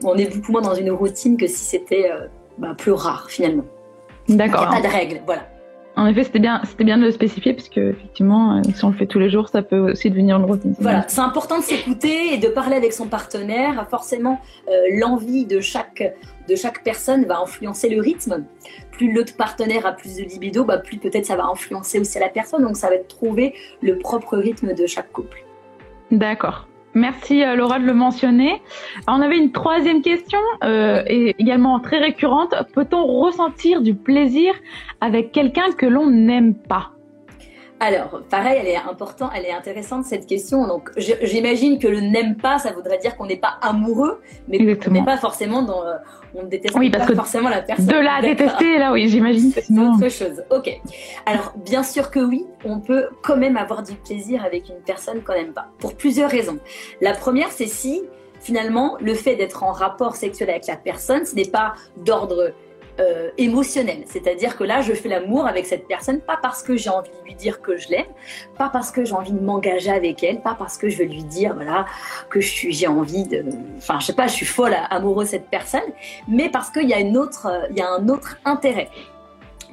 on 0.04 0.16
est 0.16 0.34
beaucoup 0.34 0.54
moins 0.54 0.62
dans 0.62 0.76
une 0.76 0.92
routine 0.92 1.36
que 1.36 1.48
si 1.48 1.66
c'était 1.66 2.10
bah, 2.58 2.74
plus 2.78 2.94
rare 2.94 3.30
finalement. 3.30 3.66
D'accord. 4.30 4.64
Il 4.64 4.70
n'y 4.70 4.78
a 4.78 4.82
pas 4.82 4.88
de 4.88 4.94
règle, 4.94 5.22
voilà. 5.26 5.53
En 5.96 6.08
effet, 6.08 6.24
c'était 6.24 6.40
bien, 6.40 6.62
c'était 6.66 6.84
bien 6.84 6.98
de 6.98 7.04
le 7.04 7.12
spécifier 7.12 7.54
parce 7.54 7.70
que 7.70 7.92
effectivement, 7.92 8.58
euh, 8.58 8.62
si 8.74 8.84
on 8.84 8.90
le 8.90 8.96
fait 8.96 9.06
tous 9.06 9.20
les 9.20 9.30
jours, 9.30 9.50
ça 9.50 9.62
peut 9.62 9.92
aussi 9.92 10.10
devenir 10.10 10.38
une 10.38 10.46
routine. 10.46 10.74
Voilà, 10.80 11.06
c'est 11.08 11.22
important 11.22 11.60
de 11.60 11.64
s'écouter 11.64 12.34
et 12.34 12.38
de 12.40 12.48
parler 12.48 12.76
avec 12.76 12.94
son 12.94 13.08
partenaire. 13.08 13.86
Forcément, 13.90 14.40
euh, 14.70 14.72
l'envie 15.00 15.46
de 15.46 15.60
chaque 15.60 16.04
de 16.50 16.56
chaque 16.56 16.84
personne 16.84 17.26
va 17.26 17.40
influencer 17.40 17.90
le 17.90 18.02
rythme. 18.02 18.44
Plus 18.92 19.14
l'autre 19.14 19.36
partenaire 19.38 19.86
a 19.86 19.92
plus 19.92 20.18
de 20.18 20.24
libido, 20.24 20.66
bah 20.66 20.78
plus 20.78 20.98
peut-être 20.98 21.26
ça 21.26 21.36
va 21.36 21.46
influencer 21.46 22.00
aussi 22.00 22.20
la 22.20 22.30
personne. 22.30 22.64
Donc 22.64 22.76
ça 22.76 22.90
va 22.90 22.96
être 22.96 23.08
trouver 23.08 23.54
le 23.82 23.98
propre 24.00 24.38
rythme 24.38 24.74
de 24.74 24.88
chaque 24.88 25.12
couple. 25.12 25.46
D'accord. 26.12 26.68
Merci 26.96 27.44
euh, 27.44 27.56
Laura 27.56 27.80
de 27.80 27.86
le 27.86 27.94
mentionner. 27.94 28.62
on 29.08 29.22
avait 29.22 29.38
une 29.38 29.52
troisième 29.52 30.02
question, 30.02 30.40
euh, 30.64 31.04
et 31.08 31.36
également 31.40 31.80
très 31.80 32.00
récurrente. 32.00 32.54
Peut-on 32.74 33.06
ressentir 33.06 33.82
du 33.82 33.96
plaisir 33.96 34.54
avec 35.02 35.32
quelqu'un 35.32 35.72
que 35.72 35.86
l'on 35.86 36.10
n'aime 36.10 36.54
pas? 36.54 36.93
Alors, 37.80 38.22
pareil, 38.30 38.60
elle 38.62 38.68
est 38.68 38.78
importante, 38.78 39.32
elle 39.36 39.46
est 39.46 39.52
intéressante 39.52 40.06
cette 40.06 40.26
question. 40.26 40.68
Donc, 40.68 40.90
j'imagine 40.96 41.80
que 41.80 41.88
le 41.88 42.00
n'aime 42.00 42.38
pas, 42.38 42.58
ça 42.58 42.72
voudrait 42.72 42.98
dire 42.98 43.18
qu'on 43.18 43.26
n'est 43.26 43.38
pas 43.38 43.58
amoureux, 43.62 44.22
mais 44.48 44.78
qu'on 44.78 44.92
n'est 44.92 45.04
pas 45.04 45.18
forcément 45.18 45.64
dans, 45.64 45.86
euh, 45.86 45.96
on 46.34 46.44
ne 46.44 46.48
déteste 46.48 46.76
pas 46.92 47.08
forcément 47.14 47.50
la 47.50 47.62
personne. 47.62 47.88
De 47.88 47.96
la 47.96 48.22
détester, 48.22 48.78
là, 48.78 48.92
oui, 48.92 49.10
j'imagine. 49.10 49.52
C'est 49.52 49.70
autre 49.78 50.10
chose. 50.10 50.44
Ok. 50.50 50.70
Alors, 51.26 51.54
bien 51.58 51.84
sûr 51.84 52.10
que 52.10 52.20
oui, 52.20 52.46
on 52.64 52.80
peut 52.80 53.10
quand 53.22 53.38
même 53.38 53.58
avoir 53.58 53.84
du 53.84 53.96
plaisir 53.96 54.46
avec 54.46 54.70
une 54.70 54.82
personne 54.86 55.22
qu'on 55.22 55.34
n'aime 55.34 55.54
pas, 55.54 55.68
pour 55.80 55.96
plusieurs 55.96 56.30
raisons. 56.30 56.60
La 57.02 57.14
première, 57.14 57.52
c'est 57.52 57.68
si 57.68 58.04
finalement 58.40 58.98
le 59.00 59.14
fait 59.14 59.36
d'être 59.36 59.64
en 59.64 59.72
rapport 59.72 60.16
sexuel 60.16 60.50
avec 60.50 60.68
la 60.68 60.76
personne, 60.76 61.26
ce 61.26 61.36
n'est 61.36 61.46
pas 61.46 61.74
d'ordre 61.98 62.54
euh, 63.00 63.30
émotionnel. 63.38 64.04
C'est-à-dire 64.06 64.56
que 64.56 64.64
là, 64.64 64.82
je 64.82 64.94
fais 64.94 65.10
l'amour 65.10 65.48
avec 65.48 65.66
cette 65.66 65.88
personne, 65.88 66.22
pas 66.22 66.38
parce 66.42 66.62
que 66.62 66.76
j'ai 66.78 66.90
envie 66.90 67.10
de 67.10 67.26
lui 67.26 67.36
dire 67.36 67.62
que 67.62 67.78
je 67.78 67.90
l'aime, 67.90 68.06
pas 68.58 68.70
parce 68.70 68.92
que 68.92 69.04
j'ai 69.04 69.14
envie 69.14 69.32
de 69.32 69.40
m'engager 69.40 69.90
avec 69.90 70.24
elle, 70.24 70.42
pas 70.42 70.56
parce 70.58 70.78
que 70.78 70.90
je 70.90 70.98
veux 71.00 71.06
lui 71.06 71.24
dire, 71.24 71.56
voilà, 71.56 71.86
que 72.30 72.40
je 72.40 72.48
suis, 72.48 72.74
j'ai 72.74 72.88
envie 72.88 73.26
de, 73.26 73.46
enfin, 73.78 74.00
je 74.00 74.08
sais 74.08 74.14
pas, 74.14 74.28
je 74.28 74.34
suis 74.34 74.46
folle 74.46 74.76
amoureuse 74.90 75.28
de 75.28 75.32
cette 75.32 75.50
personne, 75.50 75.82
mais 76.28 76.50
parce 76.50 76.70
qu'il 76.70 76.88
y 76.88 76.94
a 76.94 77.00
y 77.00 77.82
a 77.82 77.90
un 77.90 78.10
autre 78.10 78.38
intérêt. 78.46 78.90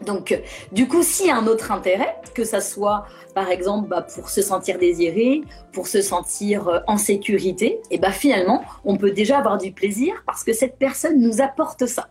Donc, 0.05 0.39
du 0.73 0.89
coup, 0.89 1.03
s'il 1.03 1.27
y 1.27 1.31
a 1.31 1.37
un 1.37 1.47
autre 1.47 1.73
intérêt, 1.73 2.17
que 2.35 2.45
ça 2.45 2.61
soit 2.61 3.05
par 3.35 3.51
exemple 3.51 3.89
bah, 3.89 4.03
pour 4.03 4.29
se 4.31 4.43
sentir 4.43 4.79
désiré, 4.79 5.43
pour 5.73 5.87
se 5.87 6.01
sentir 6.01 6.69
euh, 6.69 6.79
en 6.87 6.97
sécurité, 6.97 7.81
et 7.91 7.99
bah 7.99 8.13
finalement, 8.13 8.63
on 8.85 8.97
peut 8.97 9.11
déjà 9.11 9.39
avoir 9.39 9.59
du 9.59 9.73
plaisir 9.73 10.23
parce 10.27 10.43
que 10.43 10.53
cette 10.53 10.79
personne 10.79 11.21
nous 11.21 11.41
apporte 11.41 11.87
ça. 11.87 12.09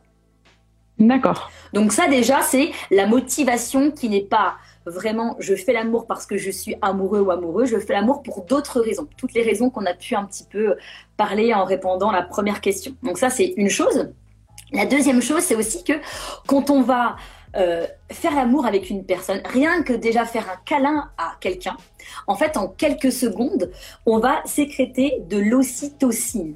D'accord. 0.99 1.49
Donc 1.73 1.93
ça 1.93 2.07
déjà, 2.07 2.41
c'est 2.41 2.71
la 2.91 3.07
motivation 3.07 3.91
qui 3.91 4.09
n'est 4.09 4.25
pas 4.25 4.57
vraiment 4.85 5.35
je 5.39 5.55
fais 5.55 5.73
l'amour 5.73 6.07
parce 6.07 6.25
que 6.25 6.37
je 6.37 6.51
suis 6.51 6.75
amoureux 6.81 7.21
ou 7.21 7.31
amoureux, 7.31 7.65
je 7.65 7.77
fais 7.77 7.93
l'amour 7.93 8.23
pour 8.23 8.43
d'autres 8.45 8.81
raisons, 8.81 9.07
toutes 9.17 9.33
les 9.33 9.43
raisons 9.43 9.69
qu'on 9.69 9.85
a 9.85 9.93
pu 9.93 10.15
un 10.15 10.25
petit 10.25 10.45
peu 10.49 10.75
parler 11.15 11.53
en 11.53 11.63
répondant 11.63 12.09
à 12.09 12.13
la 12.13 12.23
première 12.23 12.59
question. 12.59 12.95
Donc 13.03 13.17
ça 13.17 13.29
c'est 13.29 13.53
une 13.55 13.69
chose. 13.69 14.11
La 14.71 14.85
deuxième 14.85 15.21
chose, 15.21 15.41
c'est 15.41 15.55
aussi 15.55 15.83
que 15.83 15.93
quand 16.45 16.69
on 16.69 16.81
va 16.81 17.15
euh, 17.55 17.87
faire 18.11 18.35
l'amour 18.35 18.67
avec 18.67 18.89
une 18.89 19.03
personne, 19.03 19.41
rien 19.45 19.81
que 19.81 19.93
déjà 19.93 20.25
faire 20.25 20.47
un 20.47 20.57
câlin 20.65 21.09
à 21.17 21.33
quelqu'un, 21.39 21.75
en 22.27 22.35
fait, 22.35 22.55
en 22.57 22.67
quelques 22.67 23.11
secondes, 23.11 23.71
on 24.05 24.19
va 24.19 24.41
sécréter 24.45 25.23
de 25.27 25.37
l'ocytocine. 25.37 26.55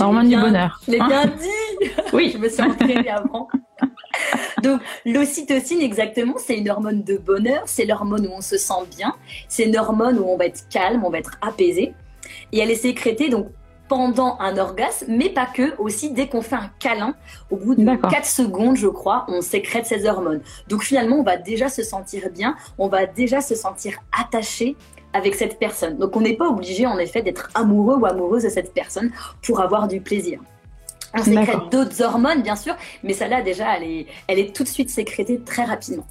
Hormone 0.00 0.28
du 0.28 0.36
bonheur. 0.36 0.80
Je 0.86 0.92
l'ai 0.92 0.98
bien 0.98 1.22
hein 1.22 1.32
dit 1.38 1.88
Oui. 2.12 2.30
je 2.32 2.38
me 2.38 2.48
suis 2.48 2.62
entraînée 2.62 3.08
avant. 3.08 3.48
Donc, 4.62 4.80
l'ocytocine, 5.04 5.80
exactement, 5.80 6.34
c'est 6.38 6.56
une 6.56 6.70
hormone 6.70 7.02
de 7.02 7.18
bonheur, 7.18 7.62
c'est 7.66 7.84
l'hormone 7.84 8.26
où 8.26 8.30
on 8.30 8.40
se 8.40 8.56
sent 8.56 8.86
bien, 8.96 9.14
c'est 9.48 9.64
une 9.64 9.76
hormone 9.76 10.18
où 10.18 10.24
on 10.24 10.36
va 10.36 10.46
être 10.46 10.68
calme, 10.68 11.04
on 11.04 11.10
va 11.10 11.18
être 11.18 11.36
apaisé. 11.42 11.94
Et 12.52 12.58
elle 12.58 12.70
est 12.70 12.76
sécrétée 12.76 13.28
donc 13.28 13.48
pendant 13.88 14.38
un 14.40 14.56
orgasme, 14.56 15.06
mais 15.08 15.28
pas 15.28 15.46
que, 15.46 15.76
aussi 15.78 16.10
dès 16.10 16.28
qu'on 16.28 16.40
fait 16.40 16.56
un 16.56 16.70
câlin, 16.78 17.14
au 17.50 17.56
bout 17.56 17.74
de 17.74 17.84
4 17.84 18.24
secondes, 18.24 18.76
je 18.76 18.88
crois, 18.88 19.26
on 19.28 19.42
sécrète 19.42 19.86
ces 19.86 20.06
hormones. 20.06 20.40
Donc 20.68 20.82
finalement, 20.82 21.16
on 21.16 21.22
va 21.22 21.36
déjà 21.36 21.68
se 21.68 21.82
sentir 21.82 22.30
bien, 22.30 22.56
on 22.78 22.88
va 22.88 23.06
déjà 23.06 23.40
se 23.40 23.54
sentir 23.54 23.98
attaché 24.18 24.76
avec 25.14 25.34
cette 25.34 25.58
personne. 25.58 25.96
Donc 25.96 26.14
on 26.16 26.20
n'est 26.20 26.36
pas 26.36 26.48
obligé 26.48 26.86
en 26.86 26.98
effet 26.98 27.22
d'être 27.22 27.48
amoureux 27.54 27.96
ou 27.96 28.04
amoureuse 28.04 28.42
de 28.42 28.50
cette 28.50 28.74
personne 28.74 29.10
pour 29.42 29.60
avoir 29.60 29.88
du 29.88 30.00
plaisir. 30.00 30.40
On 31.16 31.22
sécrète 31.22 31.70
d'autres 31.70 32.02
hormones, 32.02 32.42
bien 32.42 32.56
sûr, 32.56 32.74
mais 33.04 33.12
celle-là 33.12 33.40
déjà, 33.40 33.76
elle 33.76 33.84
est, 33.84 34.06
elle 34.26 34.40
est 34.40 34.54
tout 34.54 34.64
de 34.64 34.68
suite 34.68 34.90
sécrétée 34.90 35.40
très 35.40 35.64
rapidement. 35.64 36.06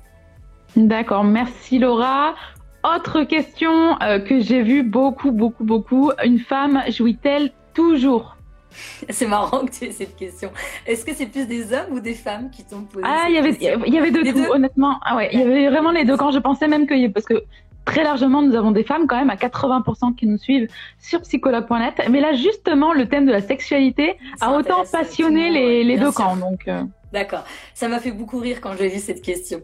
D'accord, 0.75 1.25
merci 1.25 1.77
Laura. 1.77 2.35
Autre 2.83 3.23
question 3.23 4.01
euh, 4.01 4.19
que 4.19 4.39
j'ai 4.39 4.63
vue 4.63 4.83
beaucoup, 4.83 5.31
beaucoup, 5.31 5.63
beaucoup. 5.63 6.11
Une 6.23 6.39
femme 6.39 6.81
jouit-elle 6.89 7.51
toujours? 7.73 8.37
C'est 9.09 9.27
marrant 9.27 9.65
que 9.65 9.71
tu 9.71 9.85
aies 9.85 9.91
cette 9.91 10.15
question. 10.15 10.51
Est-ce 10.87 11.05
que 11.05 11.13
c'est 11.13 11.27
plus 11.27 11.45
des 11.45 11.73
hommes 11.73 11.91
ou 11.91 11.99
des 11.99 12.15
femmes 12.15 12.49
qui 12.49 12.63
t'ont 12.63 12.81
posé 12.81 13.05
Ah, 13.07 13.25
il 13.29 13.35
y 13.35 13.37
avait, 13.37 13.55
il 13.85 13.93
y 13.93 13.97
avait 13.99 14.09
deux, 14.09 14.23
tout, 14.23 14.51
honnêtement. 14.51 14.99
Ah 15.05 15.15
ouais, 15.15 15.29
il 15.31 15.39
y 15.39 15.43
avait 15.43 15.69
vraiment 15.69 15.91
les 15.91 16.05
deux. 16.05 16.17
Quand 16.17 16.31
je 16.31 16.39
pensais 16.39 16.67
même 16.67 16.87
que, 16.87 17.07
parce 17.09 17.25
que 17.25 17.43
très 17.85 18.03
largement, 18.03 18.41
nous 18.41 18.55
avons 18.55 18.71
des 18.71 18.83
femmes 18.83 19.07
quand 19.07 19.17
même 19.17 19.29
à 19.29 19.35
80% 19.35 20.15
qui 20.15 20.27
nous 20.27 20.37
suivent 20.37 20.67
sur 20.99 21.21
psychologue.net. 21.21 22.07
Mais 22.09 22.21
là, 22.21 22.33
justement, 22.33 22.93
le 22.93 23.07
thème 23.07 23.25
de 23.25 23.31
la 23.31 23.41
sexualité 23.41 24.17
a 24.41 24.53
autant 24.53 24.83
passionné 24.91 25.49
les, 25.49 25.83
les 25.83 25.97
deux 25.97 26.11
camps. 26.11 26.35
Donc. 26.35 26.67
Euh. 26.67 26.83
D'accord. 27.13 27.43
Ça 27.75 27.87
m'a 27.87 27.99
fait 27.99 28.11
beaucoup 28.11 28.39
rire 28.39 28.59
quand 28.59 28.75
j'ai 28.75 28.87
vu 28.87 28.97
cette 28.97 29.21
question. 29.21 29.61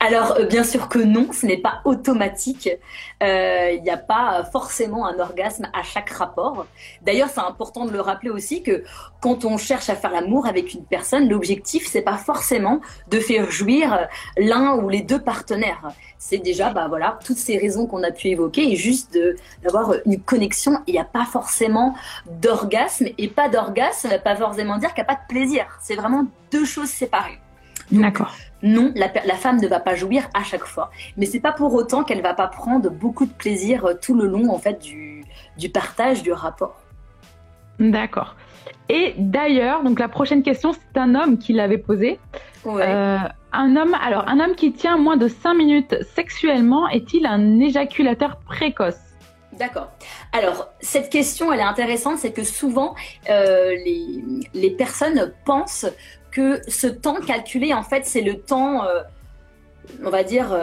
Alors, 0.00 0.32
euh, 0.32 0.46
bien 0.46 0.64
sûr 0.64 0.88
que 0.88 0.98
non, 0.98 1.28
ce 1.32 1.46
n'est 1.46 1.58
pas 1.58 1.80
automatique. 1.84 2.68
Euh, 3.22 3.70
il 3.72 3.82
n'y 3.82 3.90
a 3.90 3.96
pas 3.96 4.42
forcément 4.50 5.06
un 5.06 5.16
orgasme 5.20 5.68
à 5.72 5.84
chaque 5.84 6.10
rapport. 6.10 6.66
D'ailleurs, 7.02 7.28
c'est 7.32 7.40
important 7.40 7.84
de 7.84 7.92
le 7.92 8.00
rappeler 8.00 8.30
aussi 8.30 8.64
que 8.64 8.82
quand 9.20 9.44
on 9.44 9.58
cherche 9.58 9.88
à 9.88 9.94
faire 9.94 10.10
l'amour 10.10 10.48
avec 10.48 10.74
une 10.74 10.84
personne, 10.84 11.28
l'objectif, 11.28 11.86
c'est 11.86 12.02
pas 12.02 12.16
forcément 12.16 12.80
de 13.08 13.20
faire 13.20 13.48
jouir 13.48 14.08
l'un 14.36 14.74
ou 14.74 14.88
les 14.88 15.02
deux 15.02 15.20
partenaires. 15.20 15.92
C'est 16.18 16.38
déjà, 16.38 16.70
bah 16.70 16.88
voilà, 16.88 17.16
toutes 17.24 17.38
ces 17.38 17.58
raisons 17.58 17.86
qu'on 17.86 18.02
a 18.02 18.10
pu 18.10 18.26
évoquer 18.26 18.72
et 18.72 18.76
juste 18.76 19.16
d'avoir 19.62 19.94
une 20.04 20.20
connexion. 20.20 20.82
Il 20.88 20.94
n'y 20.94 21.00
a 21.00 21.04
pas 21.04 21.24
forcément 21.24 21.94
d'orgasme 22.26 23.06
et 23.18 23.28
pas 23.28 23.48
d'orgasme, 23.48 24.10
pas 24.24 24.34
forcément 24.34 24.78
dire 24.78 24.94
qu'il 24.94 25.04
n'y 25.04 25.10
a 25.10 25.14
pas 25.14 25.20
de 25.20 25.28
plaisir. 25.28 25.64
C'est 25.80 25.94
vraiment 25.94 26.26
deux 26.50 26.64
choses 26.64 26.87
séparées. 26.88 27.38
D'accord. 27.90 28.34
Non, 28.62 28.92
la, 28.96 29.34
femme 29.36 29.60
ne 29.60 29.68
va 29.68 29.80
pas 29.80 29.94
jouir 29.94 30.28
à 30.34 30.42
chaque 30.42 30.64
fois, 30.64 30.90
mais 31.16 31.26
c'est 31.26 31.40
pas 31.40 31.52
pour 31.52 31.72
autant 31.74 32.02
qu'elle 32.02 32.22
va 32.22 32.34
pas 32.34 32.48
prendre 32.48 32.90
beaucoup 32.90 33.24
de 33.24 33.32
plaisir 33.32 33.84
euh, 33.84 33.94
tout 33.94 34.14
le 34.14 34.26
long 34.26 34.50
en 34.50 34.58
fait 34.58 34.82
du, 34.82 35.24
du 35.56 35.68
partage 35.68 36.22
du 36.22 36.32
rapport. 36.32 36.82
D'accord. 37.78 38.34
Et 38.88 39.14
d'ailleurs, 39.16 39.84
donc 39.84 40.00
la 40.00 40.08
prochaine 40.08 40.42
question, 40.42 40.72
c'est 40.72 40.98
un 40.98 41.14
homme 41.14 41.38
qui 41.38 41.52
l'avait 41.52 41.78
posée. 41.78 42.18
Euh, 42.66 43.18
un 43.52 43.76
homme, 43.76 43.94
alors 44.02 44.28
un 44.28 44.40
homme 44.40 44.54
qui 44.54 44.72
tient 44.72 44.98
moins 44.98 45.16
de 45.16 45.28
5 45.28 45.54
minutes 45.54 45.96
sexuellement 46.14 46.88
est-il 46.88 47.26
un 47.26 47.60
éjaculateur 47.60 48.38
précoce? 48.40 48.98
D'accord. 49.52 49.90
Alors, 50.32 50.68
cette 50.80 51.10
question, 51.10 51.52
elle 51.52 51.60
est 51.60 51.64
intéressante, 51.64 52.18
c'est 52.18 52.32
que 52.32 52.44
souvent, 52.44 52.94
euh, 53.28 53.70
les, 53.84 54.22
les, 54.54 54.70
personnes 54.70 55.32
pensent 55.44 55.86
que 56.38 56.60
ce 56.70 56.86
temps 56.86 57.16
calculé, 57.20 57.74
en 57.74 57.82
fait, 57.82 58.06
c'est 58.06 58.20
le 58.20 58.38
temps, 58.38 58.84
euh, 58.84 59.00
on 60.04 60.10
va 60.10 60.22
dire, 60.22 60.56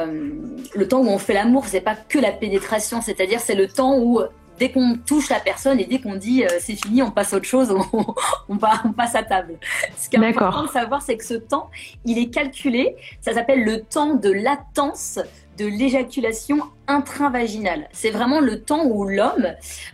le 0.74 0.88
temps 0.88 1.02
où 1.02 1.10
on 1.10 1.18
fait 1.18 1.34
l'amour, 1.34 1.66
c'est 1.68 1.82
pas 1.82 1.96
que 1.96 2.18
la 2.18 2.32
pénétration, 2.32 3.02
c'est-à-dire 3.02 3.42
c'est 3.42 3.56
le 3.56 3.68
temps 3.68 3.98
où 3.98 4.22
dès 4.60 4.72
qu'on 4.72 4.98
touche 5.06 5.30
la 5.30 5.40
personne 5.40 5.80
et 5.80 5.86
dès 5.86 6.00
qu'on 6.00 6.16
dit 6.16 6.44
euh, 6.44 6.48
c'est 6.60 6.76
fini, 6.76 7.02
on 7.02 7.12
passe 7.12 7.34
à 7.34 7.38
autre 7.38 7.46
chose, 7.46 7.72
on, 7.94 8.06
on, 8.50 8.58
on 8.86 8.94
passe 8.94 9.16
à 9.16 9.24
table. 9.24 9.58
Ce 9.98 10.10
qui 10.10 10.16
est 10.16 10.26
important 10.26 10.64
de 10.64 10.70
savoir, 10.70 11.02
c'est 11.02 11.18
que 11.18 11.26
ce 11.26 11.34
temps, 11.34 11.70
il 12.06 12.18
est 12.18 12.30
calculé. 12.30 12.96
Ça 13.22 13.34
s'appelle 13.34 13.64
le 13.64 13.82
temps 13.82 14.16
de 14.16 14.30
latence 14.30 15.20
de 15.58 15.66
l'éjaculation 15.66 16.60
intravaginale. 16.88 17.88
C'est 17.94 18.12
vraiment 18.12 18.42
le 18.42 18.62
temps 18.62 18.86
où 18.86 19.06
l'homme, 19.06 19.48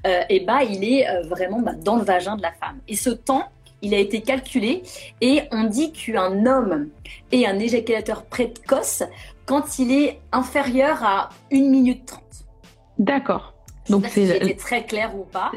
euh, 0.07 0.21
eh 0.29 0.39
ben, 0.39 0.61
il 0.61 0.83
est 0.83 1.07
euh, 1.07 1.21
vraiment 1.23 1.59
bah, 1.59 1.73
dans 1.73 1.97
le 1.97 2.03
vagin 2.03 2.35
de 2.35 2.41
la 2.41 2.51
femme. 2.51 2.79
Et 2.87 2.95
ce 2.95 3.11
temps, 3.11 3.49
il 3.81 3.93
a 3.93 3.97
été 3.97 4.21
calculé 4.21 4.83
et 5.21 5.43
on 5.51 5.65
dit 5.65 5.91
qu'un 5.91 6.45
homme 6.45 6.89
est 7.31 7.45
un 7.45 7.59
éjaculateur 7.59 8.25
précoce 8.25 9.03
quand 9.45 9.79
il 9.79 9.91
est 9.91 10.21
inférieur 10.31 11.03
à 11.03 11.29
1 11.51 11.55
minute 11.69 12.05
30. 12.05 12.23
D'accord. 12.99 13.53
Donc 13.89 14.05
c'est 14.07 14.55
très 14.57 14.85
clair 14.85 15.15
ou 15.15 15.23
pas. 15.23 15.51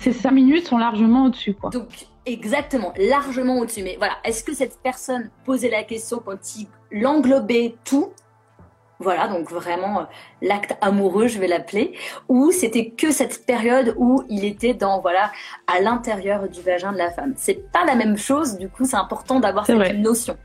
ces 0.00 0.12
5 0.12 0.30
minutes 0.30 0.66
sont 0.68 0.78
largement 0.78 1.26
au-dessus, 1.26 1.54
quoi. 1.54 1.70
Donc 1.70 2.06
exactement, 2.24 2.92
largement 2.96 3.58
au-dessus. 3.58 3.82
Mais 3.82 3.96
voilà, 3.98 4.14
est-ce 4.24 4.44
que 4.44 4.54
cette 4.54 4.78
personne 4.82 5.30
posait 5.44 5.70
la 5.70 5.82
question 5.82 6.22
quand 6.24 6.56
il 6.56 6.66
l'englobait 6.90 7.74
tout 7.84 8.12
voilà, 9.00 9.28
donc 9.28 9.50
vraiment 9.50 10.00
euh, 10.00 10.04
l'acte 10.40 10.76
amoureux, 10.80 11.26
je 11.26 11.38
vais 11.38 11.48
l'appeler, 11.48 11.94
ou 12.28 12.52
c'était 12.52 12.90
que 12.90 13.10
cette 13.10 13.44
période 13.44 13.94
où 13.98 14.22
il 14.28 14.44
était 14.44 14.74
dans 14.74 15.00
voilà 15.00 15.32
à 15.66 15.80
l'intérieur 15.80 16.48
du 16.48 16.60
vagin 16.62 16.92
de 16.92 16.98
la 16.98 17.10
femme. 17.10 17.34
C'est 17.36 17.70
pas 17.72 17.84
la 17.84 17.96
même 17.96 18.16
chose, 18.16 18.56
du 18.56 18.68
coup, 18.68 18.84
c'est 18.84 18.96
important 18.96 19.40
d'avoir 19.40 19.66
cette 19.66 19.96
notion. 19.98 20.36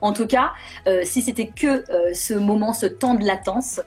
En 0.00 0.14
tout 0.14 0.26
cas, 0.26 0.52
euh, 0.86 1.02
si 1.04 1.20
c'était 1.20 1.48
que 1.48 1.84
euh, 1.90 2.14
ce 2.14 2.32
moment, 2.32 2.72
ce 2.72 2.86
temps 2.86 3.14
de 3.14 3.24
latence, 3.24 3.80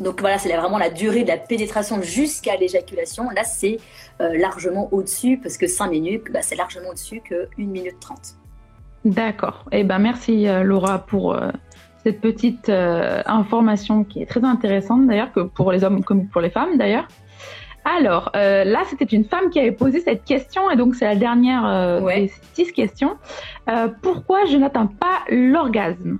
donc 0.00 0.20
voilà, 0.20 0.38
c'est 0.38 0.54
vraiment 0.56 0.78
la 0.78 0.90
durée 0.90 1.22
de 1.22 1.28
la 1.28 1.36
pénétration 1.36 2.00
jusqu'à 2.02 2.56
l'éjaculation. 2.56 3.30
Là, 3.30 3.44
c'est 3.44 3.78
largement 4.18 4.88
au-dessus, 4.92 5.38
parce 5.42 5.56
que 5.56 5.66
5 5.66 5.88
minutes, 5.88 6.24
bah, 6.30 6.42
c'est 6.42 6.56
largement 6.56 6.90
au-dessus 6.90 7.20
que 7.20 7.48
1 7.58 7.66
minute 7.66 7.96
30. 8.00 8.18
D'accord. 9.04 9.64
Eh 9.72 9.82
ben 9.82 9.98
merci 9.98 10.44
Laura 10.62 10.98
pour 10.98 11.34
cette 12.02 12.20
petite 12.20 12.68
euh, 12.68 13.22
information 13.26 14.04
qui 14.04 14.22
est 14.22 14.26
très 14.26 14.44
intéressante 14.44 15.06
d'ailleurs, 15.06 15.32
que 15.32 15.40
pour 15.40 15.72
les 15.72 15.84
hommes 15.84 16.02
comme 16.04 16.28
pour 16.28 16.40
les 16.40 16.50
femmes 16.50 16.76
d'ailleurs. 16.76 17.06
Alors, 17.84 18.30
euh, 18.36 18.62
là, 18.64 18.82
c'était 18.88 19.06
une 19.06 19.24
femme 19.24 19.48
qui 19.48 19.58
avait 19.58 19.72
posé 19.72 20.00
cette 20.00 20.24
question, 20.24 20.70
et 20.70 20.76
donc 20.76 20.94
c'est 20.94 21.06
la 21.06 21.16
dernière 21.16 21.66
euh, 21.66 22.00
des 22.00 22.30
six 22.52 22.72
questions. 22.72 23.16
pourquoi 24.02 24.44
je 24.44 24.56
n'atteins 24.58 24.86
pas 24.86 25.20
l'orgasme? 25.30 26.18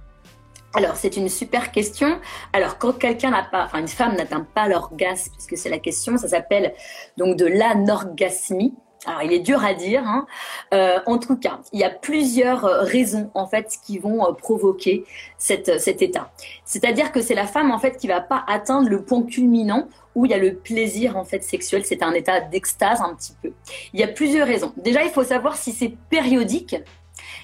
Alors, 0.74 0.94
c'est 0.96 1.16
une 1.16 1.28
super 1.28 1.72
question. 1.72 2.18
Alors, 2.52 2.78
quand 2.78 2.92
quelqu'un 2.92 3.30
n'a 3.30 3.42
pas, 3.42 3.64
enfin, 3.64 3.80
une 3.80 3.88
femme 3.88 4.14
n'atteint 4.16 4.46
pas 4.54 4.68
l'orgasme, 4.68 5.32
puisque 5.32 5.56
c'est 5.56 5.68
la 5.68 5.80
question, 5.80 6.16
ça 6.16 6.28
s'appelle 6.28 6.72
donc 7.18 7.36
de 7.36 7.46
l'anorgasmie. 7.46 8.74
Alors, 9.06 9.22
il 9.22 9.32
est 9.32 9.40
dur 9.40 9.64
à 9.64 9.72
dire. 9.72 10.02
Hein. 10.06 10.26
Euh, 10.74 10.98
en 11.06 11.18
tout 11.18 11.36
cas, 11.36 11.60
il 11.72 11.80
y 11.80 11.84
a 11.84 11.90
plusieurs 11.90 12.64
euh, 12.66 12.82
raisons 12.82 13.30
en 13.34 13.46
fait 13.46 13.78
qui 13.84 13.98
vont 13.98 14.26
euh, 14.26 14.32
provoquer 14.32 15.04
cette, 15.38 15.80
cet 15.80 16.02
état. 16.02 16.30
C'est-à-dire 16.64 17.10
que 17.10 17.22
c'est 17.22 17.34
la 17.34 17.46
femme 17.46 17.70
en 17.70 17.78
fait 17.78 17.96
qui 17.96 18.08
va 18.08 18.20
pas 18.20 18.44
atteindre 18.46 18.88
le 18.88 19.02
point 19.02 19.22
culminant 19.22 19.88
où 20.14 20.26
il 20.26 20.32
y 20.32 20.34
a 20.34 20.38
le 20.38 20.54
plaisir 20.54 21.16
en 21.16 21.24
fait 21.24 21.42
sexuel. 21.42 21.84
C'est 21.86 22.02
un 22.02 22.12
état 22.12 22.40
d'extase 22.40 23.00
un 23.00 23.14
petit 23.14 23.32
peu. 23.42 23.52
Il 23.94 24.00
y 24.00 24.02
a 24.02 24.08
plusieurs 24.08 24.46
raisons. 24.46 24.72
Déjà, 24.76 25.02
il 25.02 25.10
faut 25.10 25.24
savoir 25.24 25.56
si 25.56 25.72
c'est 25.72 25.94
périodique. 26.10 26.76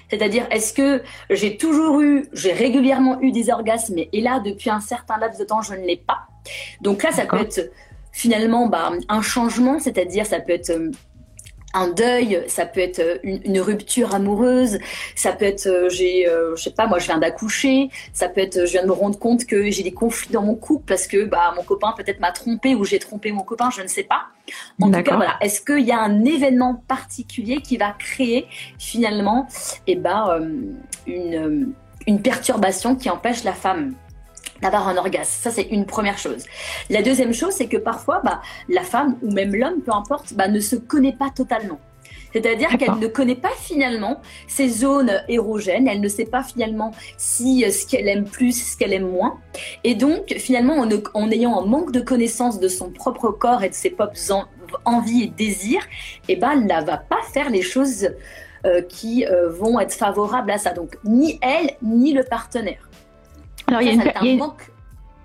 C'est-à-dire, 0.09 0.47
est-ce 0.51 0.73
que 0.73 1.01
j'ai 1.29 1.57
toujours 1.57 2.01
eu, 2.01 2.27
j'ai 2.33 2.53
régulièrement 2.53 3.19
eu 3.21 3.31
des 3.31 3.49
orgasmes 3.49 3.97
et 3.97 4.21
là, 4.21 4.39
depuis 4.39 4.69
un 4.69 4.79
certain 4.79 5.17
laps 5.17 5.39
de 5.39 5.45
temps, 5.45 5.61
je 5.61 5.73
ne 5.73 5.85
l'ai 5.85 5.97
pas. 5.97 6.27
Donc 6.81 7.03
là, 7.03 7.11
ça 7.11 7.25
peut 7.25 7.41
être 7.41 7.71
finalement 8.11 8.67
bah, 8.67 8.91
un 9.09 9.21
changement, 9.21 9.79
c'est-à-dire 9.79 10.25
ça 10.25 10.39
peut 10.39 10.53
être 10.53 10.71
un 11.73 11.89
deuil, 11.89 12.43
ça 12.47 12.65
peut 12.65 12.79
être 12.79 12.99
euh, 12.99 13.17
une, 13.23 13.59
rupture 13.59 14.15
amoureuse, 14.15 14.79
ça 15.15 15.33
peut 15.33 15.45
être 15.45 15.67
euh, 15.67 15.89
j'ai 15.89 16.27
euh, 16.27 16.55
je 16.55 16.63
sais 16.63 16.71
pas 16.71 16.87
moi 16.87 16.99
je 16.99 17.05
viens 17.05 17.17
d'accoucher, 17.17 17.89
ça 18.13 18.29
peut 18.29 18.41
être 18.41 18.65
je 18.65 18.71
viens 18.71 18.83
de 18.83 18.87
me 18.87 18.93
rendre 18.93 19.19
compte 19.19 19.45
que 19.45 19.69
j'ai 19.69 19.83
des 19.83 19.91
conflits 19.91 20.31
dans 20.31 20.41
mon 20.43 20.55
couple 20.55 20.85
parce 20.87 21.07
que 21.07 21.25
bah 21.25 21.53
mon 21.55 21.63
copain 21.63 21.93
peut-être 21.97 22.19
m'a 22.19 22.31
trompé 22.31 22.73
ou 22.75 22.85
j'ai 22.85 22.99
trompé 22.99 23.31
mon 23.31 23.43
copain, 23.43 23.69
je 23.75 23.81
ne 23.81 23.87
sais 23.87 24.03
pas. 24.03 24.27
En 24.81 24.89
tout 24.89 25.03
cas 25.03 25.15
voilà, 25.15 25.35
est-ce 25.41 25.61
qu'il 25.61 25.85
y 25.85 25.91
a 25.91 25.99
un 25.99 26.23
événement 26.23 26.81
particulier 26.87 27.61
qui 27.61 27.75
va 27.75 27.91
créer 27.91 28.47
finalement 28.79 29.47
eh 29.87 29.95
ben 29.95 30.39
une 31.05 31.73
une 32.07 32.21
perturbation 32.21 32.95
qui 32.95 33.09
empêche 33.09 33.43
la 33.43 33.53
femme? 33.53 33.93
D'avoir 34.61 34.87
un 34.87 34.97
orgasme. 34.97 35.41
Ça, 35.41 35.51
c'est 35.51 35.63
une 35.63 35.85
première 35.85 36.17
chose. 36.17 36.45
La 36.89 37.01
deuxième 37.01 37.33
chose, 37.33 37.53
c'est 37.53 37.67
que 37.67 37.77
parfois, 37.77 38.21
bah, 38.23 38.41
la 38.69 38.83
femme 38.83 39.17
ou 39.21 39.31
même 39.31 39.55
l'homme, 39.55 39.81
peu 39.81 39.91
importe, 39.93 40.33
bah, 40.33 40.47
ne 40.47 40.59
se 40.59 40.75
connaît 40.75 41.13
pas 41.13 41.29
totalement. 41.29 41.79
C'est-à-dire 42.33 42.77
qu'elle 42.77 42.99
ne 42.99 43.07
connaît 43.07 43.35
pas 43.35 43.53
finalement 43.59 44.21
ses 44.47 44.69
zones 44.69 45.11
érogènes, 45.27 45.87
elle 45.87 46.01
ne 46.01 46.07
sait 46.07 46.25
pas 46.25 46.43
finalement 46.43 46.91
si 47.17 47.65
euh, 47.65 47.71
ce 47.71 47.87
qu'elle 47.87 48.07
aime 48.07 48.25
plus, 48.25 48.73
ce 48.73 48.77
qu'elle 48.77 48.93
aime 48.93 49.09
moins. 49.09 49.39
Et 49.83 49.95
donc, 49.95 50.33
finalement, 50.37 50.85
en, 51.13 51.31
ayant 51.31 51.59
un 51.59 51.65
manque 51.65 51.91
de 51.91 52.01
connaissance 52.01 52.59
de 52.59 52.67
son 52.67 52.91
propre 52.91 53.31
corps 53.31 53.63
et 53.63 53.69
de 53.69 53.73
ses 53.73 53.89
propres 53.89 54.13
envies 54.85 55.23
et 55.23 55.27
désirs, 55.27 55.83
eh 56.27 56.35
ben, 56.35 56.51
elle 56.53 56.63
ne 56.63 56.85
va 56.85 56.97
pas 56.97 57.21
faire 57.33 57.49
les 57.49 57.61
choses 57.61 58.09
euh, 58.65 58.81
qui 58.81 59.25
euh, 59.25 59.49
vont 59.49 59.79
être 59.79 59.93
favorables 59.93 60.51
à 60.51 60.57
ça. 60.57 60.73
Donc, 60.73 60.97
ni 61.03 61.39
elle, 61.41 61.71
ni 61.81 62.13
le 62.13 62.23
partenaire. 62.23 62.86
Alors, 63.67 63.81
il 63.81 63.87
y 63.87 63.89
a, 63.89 63.93
une, 63.93 64.41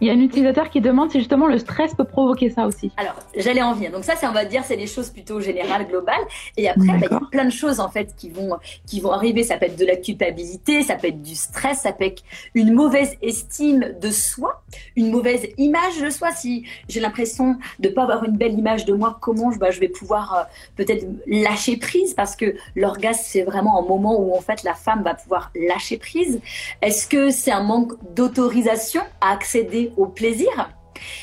il 0.03 0.09
y 0.09 0.11
a 0.11 0.15
un 0.15 0.21
utilisateur 0.21 0.69
qui 0.69 0.81
demande 0.81 1.13
si 1.13 1.21
justement 1.21 1.47
le 1.47 1.59
stress 1.59 1.95
peut 1.95 2.03
provoquer 2.03 2.51
ça 2.51 2.67
aussi. 2.67 2.91
Alors, 2.97 3.15
j'allais 3.37 3.63
en 3.63 3.73
venir. 3.73 3.93
Donc 3.93 4.03
ça, 4.03 4.17
c'est 4.17 4.27
on 4.27 4.33
va 4.33 4.45
dire, 4.45 4.65
c'est 4.65 4.77
des 4.77 4.89
choses 4.89 5.11
plutôt 5.11 5.41
générales, 5.41 5.87
globales. 5.87 6.25
Et 6.57 6.69
après, 6.69 6.99
bah, 6.99 7.07
il 7.09 7.13
y 7.13 7.15
a 7.15 7.21
plein 7.31 7.45
de 7.45 7.53
choses 7.53 7.79
en 7.79 7.89
fait 7.89 8.13
qui 8.17 8.29
vont 8.29 8.59
qui 8.85 8.99
vont 8.99 9.13
arriver. 9.13 9.45
Ça 9.45 9.59
peut 9.59 9.67
être 9.67 9.79
de 9.79 9.87
la 9.87 9.95
culpabilité, 9.95 10.83
ça 10.83 10.97
peut 10.97 11.07
être 11.07 11.23
du 11.23 11.37
stress, 11.37 11.83
ça 11.83 11.93
peut 11.93 12.07
être 12.07 12.25
une 12.57 12.73
mauvaise 12.73 13.17
estime 13.23 13.95
de 14.01 14.11
soi, 14.11 14.65
une 14.97 15.13
mauvaise 15.13 15.47
image 15.57 16.01
de 16.03 16.11
soi. 16.11 16.33
Si 16.33 16.67
j'ai 16.89 16.99
l'impression 16.99 17.57
de 17.79 17.89
pas 17.89 18.03
avoir 18.03 18.25
une 18.25 18.37
belle 18.37 18.59
image 18.59 18.85
de 18.87 18.95
moi, 18.95 19.19
comment 19.21 19.53
je, 19.53 19.59
bah, 19.61 19.71
je 19.71 19.79
vais 19.79 19.89
pouvoir 19.89 20.35
euh, 20.35 20.43
peut-être 20.75 21.07
lâcher 21.29 21.77
prise? 21.77 22.15
Parce 22.15 22.35
que 22.35 22.57
l'orgasme 22.75 23.23
c'est 23.25 23.43
vraiment 23.43 23.79
un 23.79 23.87
moment 23.87 24.21
où 24.21 24.35
en 24.35 24.41
fait 24.41 24.65
la 24.65 24.75
femme 24.75 25.05
va 25.05 25.15
pouvoir 25.15 25.53
lâcher 25.55 25.97
prise. 25.97 26.41
Est-ce 26.81 27.07
que 27.07 27.31
c'est 27.31 27.53
un 27.53 27.63
manque 27.63 27.93
d'autorisation 28.17 29.03
à 29.21 29.31
accéder 29.31 29.92
au 29.97 30.07
plaisir. 30.07 30.71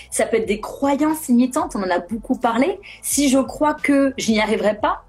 Ça 0.09 0.25
peut 0.25 0.37
être 0.37 0.47
des 0.47 0.59
croyances 0.59 1.27
limitantes, 1.27 1.75
on 1.75 1.83
en 1.83 1.89
a 1.89 1.99
beaucoup 1.99 2.35
parlé. 2.35 2.79
Si 3.01 3.29
je 3.29 3.39
crois 3.39 3.73
que 3.73 4.13
je 4.17 4.31
n'y 4.31 4.39
arriverai 4.39 4.75
pas, 4.75 5.03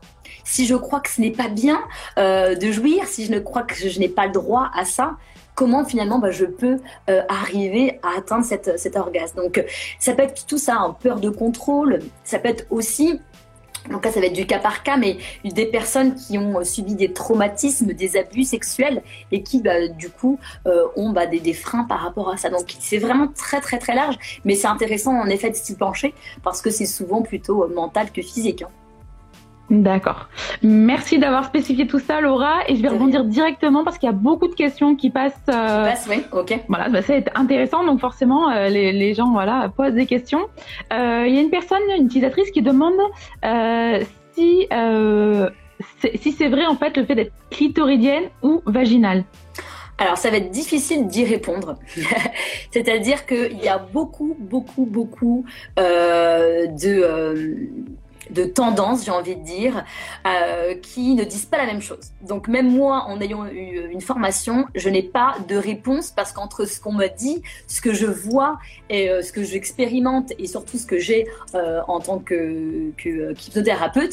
si 0.44 0.66
je 0.66 0.74
crois 0.74 1.00
que 1.00 1.10
ce 1.10 1.20
n'est 1.20 1.30
pas 1.30 1.48
bien 1.48 1.80
euh, 2.18 2.54
de 2.54 2.72
jouir, 2.72 3.06
si 3.06 3.24
je 3.24 3.32
ne 3.32 3.38
crois 3.38 3.62
que 3.62 3.74
je, 3.74 3.98
n'ai 3.98 4.08
pas 4.08 4.26
le 4.26 4.32
droit 4.32 4.70
à 4.74 4.84
ça, 4.84 5.16
comment 5.54 5.84
finalement 5.84 6.18
bah, 6.18 6.30
je 6.30 6.44
peux 6.44 6.78
euh, 7.08 7.22
arriver 7.28 8.00
à 8.02 8.18
atteindre 8.18 8.44
cette, 8.44 8.78
cet 8.78 8.96
orgasme? 8.96 9.36
Donc 9.36 9.64
ça 9.98 10.12
peut 10.12 10.22
être 10.22 10.46
tout 10.46 10.58
ça, 10.58 10.76
un 10.76 10.92
peur 10.92 11.20
de 11.20 11.30
contrôle, 11.30 12.00
ça 12.24 12.38
peut 12.38 12.48
être 12.48 12.66
aussi 12.70 13.20
donc 13.88 14.04
là, 14.04 14.12
ça 14.12 14.20
va 14.20 14.26
être 14.26 14.34
du 14.34 14.46
cas 14.46 14.58
par 14.58 14.82
cas, 14.82 14.96
mais 14.96 15.18
des 15.44 15.66
personnes 15.66 16.14
qui 16.14 16.36
ont 16.38 16.60
euh, 16.60 16.64
subi 16.64 16.94
des 16.94 17.12
traumatismes, 17.12 17.92
des 17.92 18.16
abus 18.16 18.44
sexuels 18.44 19.02
et 19.32 19.42
qui, 19.42 19.62
bah, 19.62 19.88
du 19.88 20.10
coup, 20.10 20.38
euh, 20.66 20.86
ont 20.96 21.10
bah, 21.10 21.26
des, 21.26 21.52
freins 21.54 21.84
par 21.84 22.00
rapport 22.00 22.30
à 22.30 22.36
ça. 22.36 22.50
Donc 22.50 22.74
c'est 22.78 22.98
vraiment 22.98 23.28
très 23.28 23.60
très 23.60 23.78
très 23.78 23.94
large, 23.94 24.40
mais 24.44 24.54
c'est 24.54 24.68
intéressant 24.68 25.14
en 25.18 25.26
effet 25.26 25.50
de 25.50 25.56
s'y 25.56 25.74
pencher 25.74 26.14
parce 26.42 26.62
que 26.62 26.70
c'est 26.70 26.86
souvent 26.86 27.22
plutôt 27.22 27.64
euh, 27.64 27.74
mental 27.74 28.10
que 28.12 28.22
physique. 28.22 28.62
Hein. 28.62 28.68
D'accord. 29.70 30.28
Merci 30.62 31.20
d'avoir 31.20 31.44
spécifié 31.44 31.86
tout 31.86 32.00
ça, 32.00 32.20
Laura. 32.20 32.58
Et 32.66 32.74
je 32.74 32.82
vais 32.82 32.88
rebondir 32.88 33.24
directement 33.24 33.84
parce 33.84 33.98
qu'il 33.98 34.08
y 34.08 34.10
a 34.12 34.14
beaucoup 34.14 34.48
de 34.48 34.54
questions 34.54 34.96
qui 34.96 35.10
passent. 35.10 35.40
Euh, 35.48 35.84
qui 35.84 35.90
passent, 35.90 36.08
oui, 36.10 36.24
ok. 36.32 36.58
Voilà, 36.68 36.88
bah, 36.88 37.02
c'est 37.02 37.30
intéressant. 37.36 37.84
Donc 37.84 38.00
forcément, 38.00 38.50
euh, 38.50 38.68
les, 38.68 38.90
les, 38.90 39.14
gens 39.14 39.30
voilà, 39.30 39.70
posent 39.76 39.94
des 39.94 40.06
questions. 40.06 40.48
Euh, 40.92 41.24
il 41.28 41.34
y 41.34 41.38
a 41.38 41.40
une 41.40 41.50
personne, 41.50 41.78
une 41.96 42.06
utilisatrice 42.06 42.50
qui 42.50 42.62
demande 42.62 42.94
euh, 43.44 44.02
si, 44.34 44.66
si 46.16 46.32
c'est 46.32 46.48
vrai 46.48 46.66
en 46.66 46.74
fait 46.74 46.96
le 46.96 47.04
fait 47.04 47.14
d'être 47.14 47.32
clitoridienne 47.50 48.24
ou 48.42 48.62
vaginale. 48.66 49.24
Alors, 50.00 50.16
ça 50.16 50.30
va 50.30 50.38
être 50.38 50.50
difficile 50.50 51.08
d'y 51.08 51.24
répondre. 51.24 51.76
C'est-à-dire 52.70 53.26
qu'il 53.26 53.62
y 53.62 53.68
a 53.68 53.76
beaucoup, 53.76 54.34
beaucoup, 54.40 54.86
beaucoup 54.86 55.44
euh, 55.78 56.66
de, 56.68 57.02
euh, 57.02 57.56
de 58.30 58.44
tendances, 58.44 59.04
j'ai 59.04 59.10
envie 59.10 59.36
de 59.36 59.44
dire, 59.44 59.84
euh, 60.26 60.74
qui 60.74 61.14
ne 61.14 61.24
disent 61.24 61.46
pas 61.46 61.58
la 61.58 61.66
même 61.66 61.82
chose. 61.82 62.12
Donc 62.22 62.48
même 62.48 62.70
moi, 62.70 63.04
en 63.08 63.20
ayant 63.20 63.46
eu 63.46 63.88
une 63.90 64.00
formation, 64.00 64.66
je 64.74 64.88
n'ai 64.88 65.02
pas 65.02 65.36
de 65.48 65.56
réponse 65.56 66.10
parce 66.10 66.32
qu'entre 66.32 66.64
ce 66.64 66.80
qu'on 66.80 66.92
me 66.92 67.08
dit, 67.08 67.42
ce 67.66 67.80
que 67.80 67.92
je 67.92 68.06
vois 68.06 68.58
et 68.88 69.10
euh, 69.10 69.22
ce 69.22 69.32
que 69.32 69.42
j'expérimente 69.42 70.32
et 70.38 70.46
surtout 70.46 70.78
ce 70.78 70.86
que 70.86 70.98
j'ai 70.98 71.26
euh, 71.54 71.80
en 71.88 72.00
tant 72.00 72.18
que, 72.18 72.90
que 72.96 73.34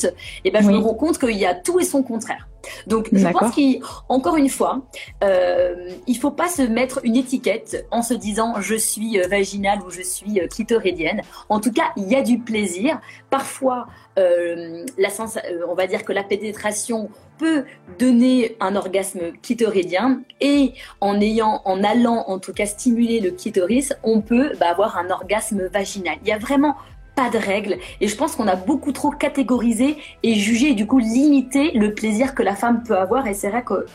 et 0.08 0.42
eh 0.46 0.52
ben, 0.52 0.64
je 0.64 0.70
me 0.70 0.78
rends 0.78 0.94
compte 0.94 1.18
qu'il 1.20 1.38
y 1.38 1.46
a 1.46 1.54
tout 1.54 1.80
et 1.80 1.84
son 1.84 2.04
contraire. 2.04 2.48
Donc, 2.88 3.10
je 3.12 3.28
pense 3.28 3.56
qu'encore 3.56 4.38
une 4.38 4.50
fois, 4.50 4.82
euh, 5.24 5.90
il 6.08 6.18
faut 6.18 6.32
pas 6.32 6.48
se 6.48 6.62
mettre 6.62 7.00
une 7.04 7.16
étiquette 7.16 7.86
en 7.92 8.02
se 8.02 8.14
disant 8.14 8.56
je 8.60 8.76
suis 8.76 9.20
euh, 9.20 9.28
vaginale 9.28 9.80
ou 9.86 9.90
je 9.90 10.02
suis 10.02 10.40
euh, 10.40 10.48
clitoridienne. 10.48 11.22
En 11.50 11.60
tout 11.60 11.72
cas, 11.72 11.92
il 11.96 12.08
y 12.08 12.16
a 12.16 12.22
du 12.22 12.40
plaisir. 12.40 13.00
Parfois, 13.30 13.88
euh, 14.20 14.86
la 14.98 15.10
sens 15.10 15.38
on 15.70 15.76
va 15.76 15.88
dire 15.88 16.04
que 16.04 16.14
la 16.14 16.24
pénétration 16.24 17.10
peut 17.38 17.66
donner 18.00 18.56
un 18.60 18.76
orgasme 18.76 19.32
clitoridien 19.44 20.22
et 20.42 20.74
en 21.02 21.22
ayant, 21.22 21.62
en 21.66 21.84
allant 21.84 22.26
en 22.28 22.40
tout 22.40 22.54
cas 22.54 22.66
stimuler 22.66 23.20
le 23.20 23.32
clitoris, 23.32 23.94
on 24.04 24.22
peut 24.22 24.54
bah, 24.60 24.70
avoir 24.70 24.98
un 24.98 25.10
orgasme 25.12 25.68
vaginal. 25.68 26.18
Il 26.24 26.30
y 26.30 26.32
a 26.32 26.40
vraiment 26.40 26.76
pas 27.18 27.30
de 27.32 27.40
règles. 27.40 27.78
Et 28.00 28.08
je 28.08 28.16
pense 28.16 28.36
qu'on 28.36 28.48
a 28.48 28.56
beaucoup 28.56 28.92
trop 28.92 29.10
catégorisé 29.10 29.98
et 30.22 30.36
jugé 30.36 30.70
et 30.70 30.74
du 30.76 30.86
coup 30.86 31.00
limité 31.00 31.72
le 31.72 31.94
plaisir 31.94 32.36
que 32.36 32.44
la 32.44 32.56
femme 32.56 32.84
peut 32.84 32.96
avoir. 32.96 33.26
Et 33.26 33.34
c'est 33.34 33.50
vrai 33.50 33.64
que 33.64 33.88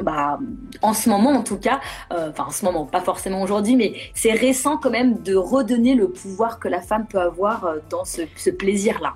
bah, 0.00 0.38
en 0.80 0.94
ce 0.94 1.10
moment 1.10 1.30
en 1.30 1.42
tout 1.42 1.58
cas, 1.58 1.80
euh, 2.12 2.30
enfin 2.30 2.44
en 2.46 2.50
ce 2.50 2.64
moment, 2.64 2.86
pas 2.86 3.00
forcément 3.00 3.42
aujourd'hui, 3.42 3.74
mais 3.74 3.94
c'est 4.14 4.30
récent 4.30 4.78
quand 4.78 4.90
même 4.90 5.20
de 5.22 5.34
redonner 5.34 5.96
le 5.96 6.08
pouvoir 6.08 6.60
que 6.60 6.68
la 6.68 6.80
femme 6.80 7.06
peut 7.08 7.18
avoir 7.18 7.64
euh, 7.64 7.78
dans 7.90 8.04
ce, 8.04 8.50
plaisir-là. 8.50 9.14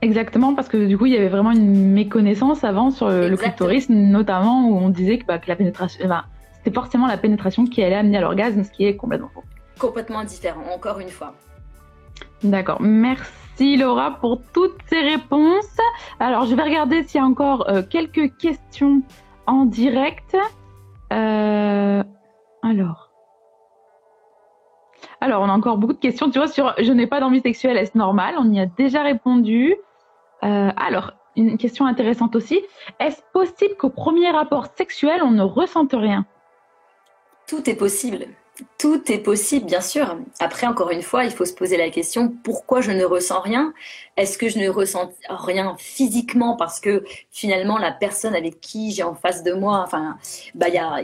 Exactement, 0.00 0.54
parce 0.54 0.68
que 0.68 0.86
du 0.86 0.96
coup, 0.96 1.06
il 1.06 1.12
y 1.12 1.16
avait 1.16 1.28
vraiment 1.28 1.52
une 1.52 1.92
méconnaissance 1.92 2.64
avant 2.64 2.90
sur 2.90 3.08
le, 3.08 3.36
clitoris, 3.36 3.88
notamment 3.90 4.68
où 4.68 4.76
on 4.76 4.88
disait 4.88 5.18
que, 5.18 5.26
bah, 5.26 5.38
que 5.38 5.48
la 5.48 5.56
pénétration, 5.56 6.06
c'était 6.56 6.74
forcément 6.74 7.06
la 7.06 7.16
pénétration 7.16 7.64
qui 7.66 7.82
allait 7.82 7.94
amener 7.96 8.18
à 8.18 8.20
l'orgasme, 8.22 8.64
ce 8.64 8.70
qui 8.70 8.86
est 8.86 8.96
complètement 8.96 9.30
faux. 9.32 9.44
Complètement 9.78 10.24
différent, 10.24 10.62
encore 10.74 11.00
une 11.00 11.08
fois. 11.08 11.34
D'accord. 12.44 12.80
Merci 12.80 13.76
Laura 13.78 14.18
pour 14.20 14.40
toutes 14.52 14.76
ces 14.86 15.00
réponses. 15.00 15.76
Alors, 16.20 16.44
je 16.44 16.54
vais 16.54 16.62
regarder 16.62 17.02
s'il 17.02 17.18
y 17.20 17.24
a 17.24 17.26
encore 17.26 17.68
euh, 17.70 17.82
quelques 17.82 18.36
questions 18.36 19.02
en 19.46 19.64
direct. 19.64 20.36
Euh, 21.12 22.02
alors. 22.62 23.10
Alors, 25.22 25.40
on 25.40 25.48
a 25.48 25.52
encore 25.52 25.78
beaucoup 25.78 25.94
de 25.94 25.98
questions. 25.98 26.30
Tu 26.30 26.38
vois, 26.38 26.48
sur 26.48 26.74
je 26.78 26.92
n'ai 26.92 27.06
pas 27.06 27.20
d'envie 27.20 27.40
sexuelle, 27.40 27.78
est-ce 27.78 27.96
normal? 27.96 28.34
On 28.38 28.52
y 28.52 28.60
a 28.60 28.66
déjà 28.66 29.02
répondu. 29.02 29.74
Euh, 30.42 30.70
alors, 30.76 31.12
une 31.36 31.56
question 31.56 31.86
intéressante 31.86 32.36
aussi. 32.36 32.60
Est-ce 33.00 33.22
possible 33.32 33.74
qu'au 33.78 33.88
premier 33.88 34.30
rapport 34.30 34.66
sexuel, 34.76 35.22
on 35.22 35.30
ne 35.30 35.42
ressente 35.42 35.92
rien? 35.94 36.26
Tout 37.48 37.70
est 37.70 37.76
possible. 37.76 38.26
Tout 38.78 39.10
est 39.10 39.18
possible, 39.18 39.66
bien 39.66 39.80
sûr. 39.80 40.16
Après, 40.38 40.68
encore 40.68 40.90
une 40.90 41.02
fois, 41.02 41.24
il 41.24 41.32
faut 41.32 41.44
se 41.44 41.52
poser 41.52 41.76
la 41.76 41.90
question 41.90 42.32
pourquoi 42.44 42.80
je 42.80 42.92
ne 42.92 43.04
ressens 43.04 43.40
rien? 43.40 43.74
Est-ce 44.16 44.38
que 44.38 44.48
je 44.48 44.60
ne 44.60 44.68
ressens 44.68 45.10
rien 45.28 45.74
physiquement 45.76 46.56
parce 46.56 46.78
que 46.78 47.02
finalement 47.32 47.78
la 47.78 47.90
personne 47.90 48.32
avec 48.32 48.60
qui 48.60 48.92
j'ai 48.92 49.02
en 49.02 49.16
face 49.16 49.42
de 49.42 49.52
moi, 49.52 49.82
enfin, 49.84 50.18
bah, 50.54 50.68
y 50.68 50.78
a 50.78 51.02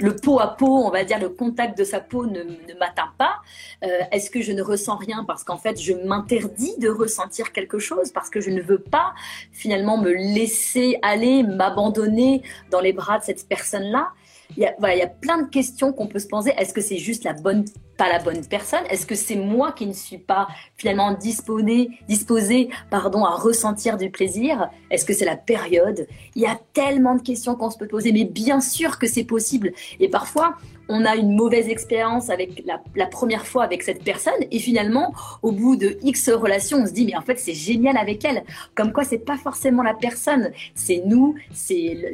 le 0.00 0.16
peau 0.16 0.40
à 0.40 0.56
peau, 0.56 0.84
on 0.84 0.90
va 0.90 1.04
dire 1.04 1.20
le 1.20 1.28
contact 1.28 1.78
de 1.78 1.84
sa 1.84 2.00
peau 2.00 2.26
ne, 2.26 2.42
m'atteint 2.80 3.12
pas. 3.16 3.36
Euh, 3.84 4.00
est-ce 4.10 4.28
que 4.28 4.40
je 4.40 4.50
ne 4.50 4.62
ressens 4.62 4.96
rien 4.96 5.24
parce 5.24 5.44
qu'en 5.44 5.58
fait 5.58 5.80
je 5.80 5.92
m'interdis 5.92 6.76
de 6.78 6.88
ressentir 6.88 7.52
quelque 7.52 7.78
chose 7.78 8.10
parce 8.10 8.28
que 8.28 8.40
je 8.40 8.50
ne 8.50 8.60
veux 8.60 8.80
pas 8.80 9.14
finalement 9.52 9.98
me 9.98 10.10
laisser 10.10 10.98
aller, 11.02 11.44
m'abandonner 11.44 12.42
dans 12.70 12.80
les 12.80 12.92
bras 12.92 13.20
de 13.20 13.24
cette 13.24 13.46
personne-là? 13.46 14.10
Il 14.56 14.62
y 14.62 14.66
a, 14.66 14.74
voilà, 14.78 14.94
il 14.94 14.98
y 14.98 15.02
a 15.02 15.08
plein 15.08 15.42
de 15.42 15.48
questions 15.48 15.92
qu'on 15.92 16.06
peut 16.06 16.18
se 16.18 16.26
poser. 16.26 16.52
Est-ce 16.58 16.72
que 16.72 16.80
c'est 16.80 16.98
juste 16.98 17.24
la 17.24 17.32
bonne, 17.32 17.64
pas 17.96 18.08
la 18.08 18.18
bonne 18.18 18.44
personne? 18.46 18.84
Est-ce 18.90 19.06
que 19.06 19.14
c'est 19.14 19.36
moi 19.36 19.72
qui 19.72 19.86
ne 19.86 19.92
suis 19.92 20.18
pas 20.18 20.48
finalement 20.76 21.12
disposé, 21.14 21.90
disposé, 22.08 22.68
pardon, 22.90 23.24
à 23.24 23.36
ressentir 23.36 23.96
du 23.96 24.10
plaisir? 24.10 24.70
Est-ce 24.90 25.04
que 25.04 25.14
c'est 25.14 25.24
la 25.24 25.36
période? 25.36 26.06
Il 26.34 26.42
y 26.42 26.46
a 26.46 26.58
tellement 26.72 27.14
de 27.14 27.22
questions 27.22 27.54
qu'on 27.54 27.70
se 27.70 27.78
peut 27.78 27.88
poser, 27.88 28.12
mais 28.12 28.24
bien 28.24 28.60
sûr 28.60 28.98
que 28.98 29.06
c'est 29.06 29.24
possible. 29.24 29.72
Et 30.00 30.08
parfois, 30.08 30.56
on 30.92 31.04
a 31.04 31.16
une 31.16 31.34
mauvaise 31.34 31.68
expérience 31.68 32.30
avec 32.30 32.64
la, 32.94 33.06
première 33.06 33.46
fois 33.46 33.64
avec 33.64 33.82
cette 33.82 34.04
personne 34.04 34.34
et 34.50 34.58
finalement 34.58 35.12
au 35.42 35.52
bout 35.52 35.76
de 35.76 35.98
X 36.02 36.30
relations 36.30 36.78
on 36.78 36.86
se 36.86 36.92
dit 36.92 37.06
mais 37.06 37.16
en 37.16 37.22
fait 37.22 37.38
c'est 37.38 37.54
génial 37.54 37.96
avec 37.96 38.24
elle 38.24 38.44
comme 38.74 38.92
quoi 38.92 39.04
c'est 39.04 39.18
pas 39.18 39.36
forcément 39.36 39.82
la 39.82 39.94
personne 39.94 40.50
c'est 40.74 41.02
nous 41.04 41.34
c'est 41.52 42.12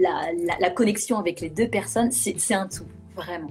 la, 0.61 0.71
connexion 0.71 1.19
avec 1.19 1.41
les 1.41 1.51
deux 1.51 1.69
personnes 1.69 2.11
c'est 2.13 2.55
un 2.55 2.67
tout 2.67 2.85
vraiment 3.15 3.51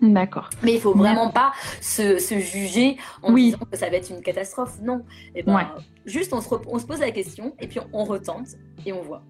D'accord. 0.00 0.48
Mais 0.62 0.72
il 0.74 0.80
faut 0.80 0.94
vraiment 0.94 1.28
pas 1.28 1.52
se, 1.82 2.16
juger 2.18 2.96
en 3.22 3.34
disant 3.34 3.58
que 3.70 3.76
ça 3.76 3.90
va 3.90 3.96
être 3.96 4.10
une 4.10 4.22
catastrophe. 4.22 4.78
Non. 4.80 5.02
Et 5.34 5.40
eh 5.40 5.42
ben, 5.42 5.74
Juste, 6.06 6.32
on 6.32 6.40
se, 6.40 6.48
on 6.68 6.78
se, 6.78 6.86
pose 6.86 7.00
la 7.00 7.10
question 7.10 7.54
et 7.60 7.68
puis 7.68 7.80
on 7.92 8.04
retente 8.04 8.48
et 8.86 8.94
on 8.94 9.02
voit. 9.02 9.22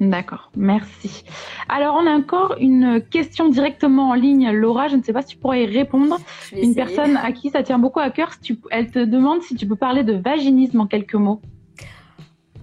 D'accord, 0.00 0.50
merci. 0.56 1.24
Alors, 1.68 1.94
on 1.94 2.06
a 2.06 2.12
encore 2.12 2.56
une 2.58 3.02
question 3.02 3.50
directement 3.50 4.08
en 4.08 4.14
ligne. 4.14 4.50
Laura, 4.50 4.88
je 4.88 4.96
ne 4.96 5.02
sais 5.02 5.12
pas 5.12 5.20
si 5.20 5.28
tu 5.28 5.36
pourrais 5.36 5.64
y 5.64 5.66
répondre. 5.66 6.18
Une 6.56 6.74
personne 6.74 7.18
à 7.18 7.32
qui 7.32 7.50
ça 7.50 7.62
tient 7.62 7.78
beaucoup 7.78 8.00
à 8.00 8.08
cœur, 8.08 8.30
elle 8.70 8.90
te 8.90 8.98
demande 8.98 9.42
si 9.42 9.54
tu 9.56 9.66
peux 9.66 9.76
parler 9.76 10.02
de 10.02 10.14
vaginisme 10.14 10.80
en 10.80 10.86
quelques 10.86 11.14
mots. 11.14 11.42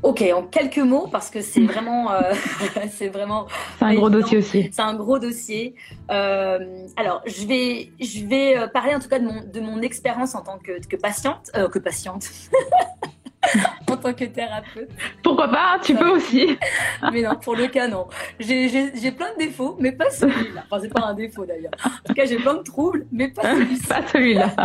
Ok, 0.01 0.23
en 0.33 0.43
quelques 0.43 0.77
mots, 0.77 1.07
parce 1.11 1.29
que 1.29 1.41
c'est 1.41 1.61
vraiment, 1.61 2.11
euh, 2.11 2.33
c'est 2.89 3.09
vraiment. 3.09 3.47
C'est 3.77 3.85
un 3.85 3.95
gros 3.95 4.09
dossier 4.09 4.37
aussi. 4.39 4.69
C'est 4.71 4.81
un 4.81 4.95
gros 4.95 5.19
dossier. 5.19 5.75
Euh, 6.09 6.85
alors, 6.95 7.21
je 7.25 7.45
vais, 7.45 7.91
je 7.99 8.25
vais 8.25 8.57
euh, 8.57 8.67
parler 8.67 8.95
en 8.95 8.99
tout 8.99 9.09
cas 9.09 9.19
de 9.19 9.25
mon, 9.25 9.43
de 9.43 9.59
mon 9.59 9.81
expérience 9.81 10.33
en 10.33 10.41
tant 10.41 10.59
que, 10.59 10.85
que 10.87 10.95
patiente, 10.95 11.51
que 11.53 11.79
patiente. 11.79 12.29
en 13.91 13.97
tant 13.97 14.13
que 14.13 14.25
thérapeute. 14.25 14.89
Pourquoi 15.23 15.47
pas 15.47 15.79
Tu 15.81 15.95
peux 15.95 16.09
aussi. 16.09 16.57
mais 17.11 17.21
non, 17.21 17.35
pour 17.35 17.55
le 17.55 17.67
cas, 17.67 17.87
non. 17.87 18.07
J'ai 18.39 19.11
plein 19.11 19.33
de 19.33 19.45
défauts, 19.45 19.77
mais 19.79 19.91
pas 19.91 20.09
celui-là. 20.09 20.63
Enfin, 20.65 20.81
c'est 20.81 20.93
pas 20.93 21.05
un 21.05 21.13
défaut 21.13 21.45
d'ailleurs. 21.45 21.71
En 21.85 21.89
tout 22.07 22.13
cas, 22.13 22.25
j'ai 22.25 22.37
plein 22.37 22.55
de 22.55 22.63
troubles, 22.63 23.05
mais 23.11 23.29
pas 23.29 23.43
celui-là. 23.43 23.77
pas 23.87 24.07
celui-là. 24.13 24.55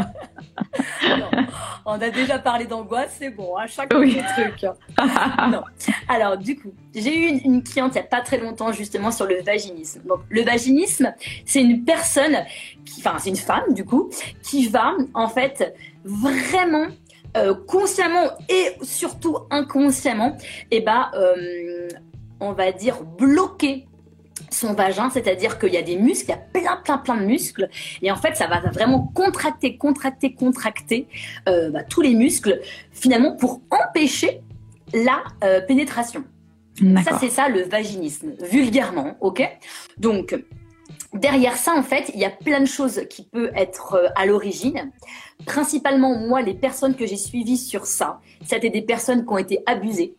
On 1.85 2.00
a 2.00 2.11
déjà 2.11 2.38
parlé 2.38 2.66
d'angoisse, 2.66 3.16
c'est 3.18 3.30
bon, 3.30 3.56
à 3.56 3.66
chaque 3.66 3.92
oui. 3.94 4.20
truc. 4.37 4.66
non. 5.50 5.62
Alors, 6.08 6.38
du 6.38 6.56
coup, 6.56 6.72
j'ai 6.94 7.16
eu 7.16 7.38
une, 7.44 7.62
cliente 7.62 7.92
il 7.94 7.98
n'y 7.98 8.00
a 8.00 8.08
pas 8.08 8.20
très 8.20 8.38
longtemps 8.38 8.72
justement 8.72 9.11
sur 9.11 9.26
le 9.26 9.42
vaginisme. 9.42 10.02
Donc, 10.06 10.20
le 10.28 10.42
vaginisme, 10.42 11.12
c'est 11.44 11.61
une 11.61 11.85
personne, 11.85 12.38
qui, 12.85 13.00
enfin, 13.00 13.18
c'est 13.18 13.30
une 13.30 13.37
femme 13.37 13.74
du 13.74 13.85
coup, 13.85 14.11
qui 14.42 14.68
va 14.68 14.94
en 15.14 15.28
fait 15.28 15.74
vraiment 16.04 16.87
euh, 17.36 17.54
consciemment 17.54 18.30
et 18.48 18.72
surtout 18.82 19.38
inconsciemment, 19.50 20.36
et 20.70 20.76
eh 20.76 20.80
ben, 20.80 21.10
euh, 21.14 21.88
on 22.40 22.52
va 22.52 22.72
dire 22.72 23.02
bloquer 23.02 23.86
son 24.50 24.74
vagin, 24.74 25.08
c'est-à-dire 25.08 25.58
qu'il 25.58 25.72
y 25.72 25.78
a 25.78 25.82
des 25.82 25.96
muscles, 25.96 26.26
il 26.26 26.30
y 26.30 26.34
a 26.34 26.36
plein, 26.36 26.76
plein, 26.82 26.98
plein 26.98 27.16
de 27.16 27.24
muscles, 27.24 27.70
et 28.02 28.10
en 28.12 28.16
fait, 28.16 28.36
ça 28.36 28.48
va 28.48 28.60
vraiment 28.60 29.10
contracter, 29.14 29.76
contracter, 29.76 30.34
contracter 30.34 31.08
euh, 31.48 31.70
bah, 31.70 31.84
tous 31.84 32.02
les 32.02 32.14
muscles, 32.14 32.60
finalement, 32.92 33.34
pour 33.36 33.62
empêcher 33.70 34.42
la 34.92 35.22
pénétration. 35.66 36.24
Ça, 36.76 37.18
c'est 37.18 37.30
ça 37.30 37.48
le 37.48 37.62
vaginisme, 37.62 38.32
vulgairement, 38.42 39.16
ok? 39.20 39.42
Donc, 39.96 40.34
derrière 41.14 41.57
ça, 41.57 41.75
en 41.75 41.83
fait, 41.83 42.11
il 42.14 42.20
y 42.20 42.25
a 42.25 42.31
plein 42.31 42.61
de 42.61 42.66
choses 42.66 43.03
qui 43.09 43.25
peuvent 43.25 43.53
être 43.55 44.12
à 44.16 44.27
l'origine 44.27 44.90
principalement, 45.44 46.16
moi, 46.18 46.42
les 46.42 46.55
personnes 46.55 46.94
que 46.94 47.07
j'ai 47.07 47.16
suivies 47.16 47.57
sur 47.57 47.87
ça, 47.87 48.20
c'était 48.44 48.70
des 48.70 48.83
personnes 48.83 49.25
qui 49.25 49.33
ont 49.33 49.38
été 49.38 49.62
abusées. 49.66 50.14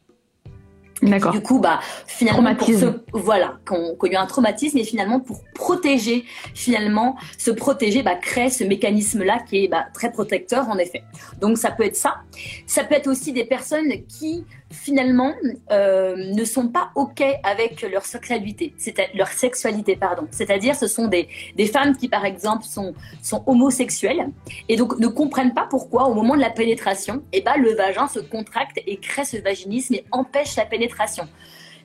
D'accord. 1.01 1.33
Du 1.33 1.41
coup, 1.41 1.59
bah, 1.59 1.81
finalement, 2.07 2.55
pour 2.55 2.69
voilà, 3.11 3.57
qu'on 3.67 3.95
qu 3.95 4.09
y 4.09 4.15
a 4.15 4.21
un 4.21 4.25
traumatisme 4.25 4.77
et 4.77 4.85
finalement 4.85 5.19
pour 5.19 5.41
protéger, 5.53 6.23
finalement, 6.53 7.17
se 7.37 7.51
protéger, 7.51 8.03
bah, 8.03 8.15
créer 8.15 8.49
ce 8.49 8.63
mécanisme-là 8.63 9.39
qui 9.39 9.65
est 9.65 9.67
bah, 9.67 9.85
très 9.93 10.11
protecteur 10.11 10.69
en 10.69 10.77
effet. 10.77 11.03
Donc 11.41 11.57
ça 11.57 11.71
peut 11.71 11.83
être 11.83 11.97
ça. 11.97 12.21
Ça 12.67 12.85
peut 12.85 12.95
être 12.95 13.07
aussi 13.07 13.33
des 13.33 13.43
personnes 13.43 13.91
qui 14.07 14.45
finalement 14.73 15.33
euh, 15.71 16.15
ne 16.17 16.43
sont 16.43 16.67
pas 16.67 16.89
ok 16.95 17.23
avec 17.43 17.81
leur 17.89 18.05
sexualité, 18.05 18.73
leur 19.13 19.27
sexualité 19.27 19.95
pardon. 19.95 20.27
C'est-à-dire 20.31 20.75
ce 20.75 20.87
sont 20.87 21.07
des, 21.07 21.27
des 21.55 21.67
femmes 21.67 21.95
qui 21.95 22.09
par 22.09 22.25
exemple 22.25 22.65
sont 22.65 22.93
sont 23.21 23.43
homosexuelles 23.47 24.27
et 24.67 24.75
donc 24.75 24.99
ne 24.99 25.07
comprennent 25.07 25.53
pas 25.53 25.67
pourquoi 25.69 26.05
au 26.05 26.13
moment 26.13 26.35
de 26.35 26.41
la 26.41 26.49
pénétration, 26.49 27.23
eh 27.31 27.41
ben 27.41 27.55
le 27.57 27.73
vagin 27.75 28.07
se 28.07 28.19
contracte 28.19 28.79
et 28.85 28.97
crée 28.97 29.25
ce 29.25 29.37
vaginisme 29.37 29.93
et 29.93 30.05
empêche 30.11 30.55
la 30.55 30.65
pénétration. 30.65 31.27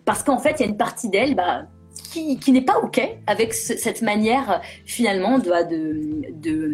Parce 0.05 0.22
qu'en 0.22 0.38
fait, 0.38 0.57
il 0.59 0.61
y 0.61 0.62
a 0.64 0.68
une 0.68 0.77
partie 0.77 1.11
d'elle 1.11 1.35
bah, 1.35 1.64
qui, 2.11 2.38
qui 2.38 2.53
n'est 2.53 2.62
pas 2.62 2.79
OK 2.79 3.01
avec 3.27 3.53
cette 3.53 4.03
manière 4.03 4.62
finalement 4.87 5.38
de, 5.38 5.51
de 6.33 6.72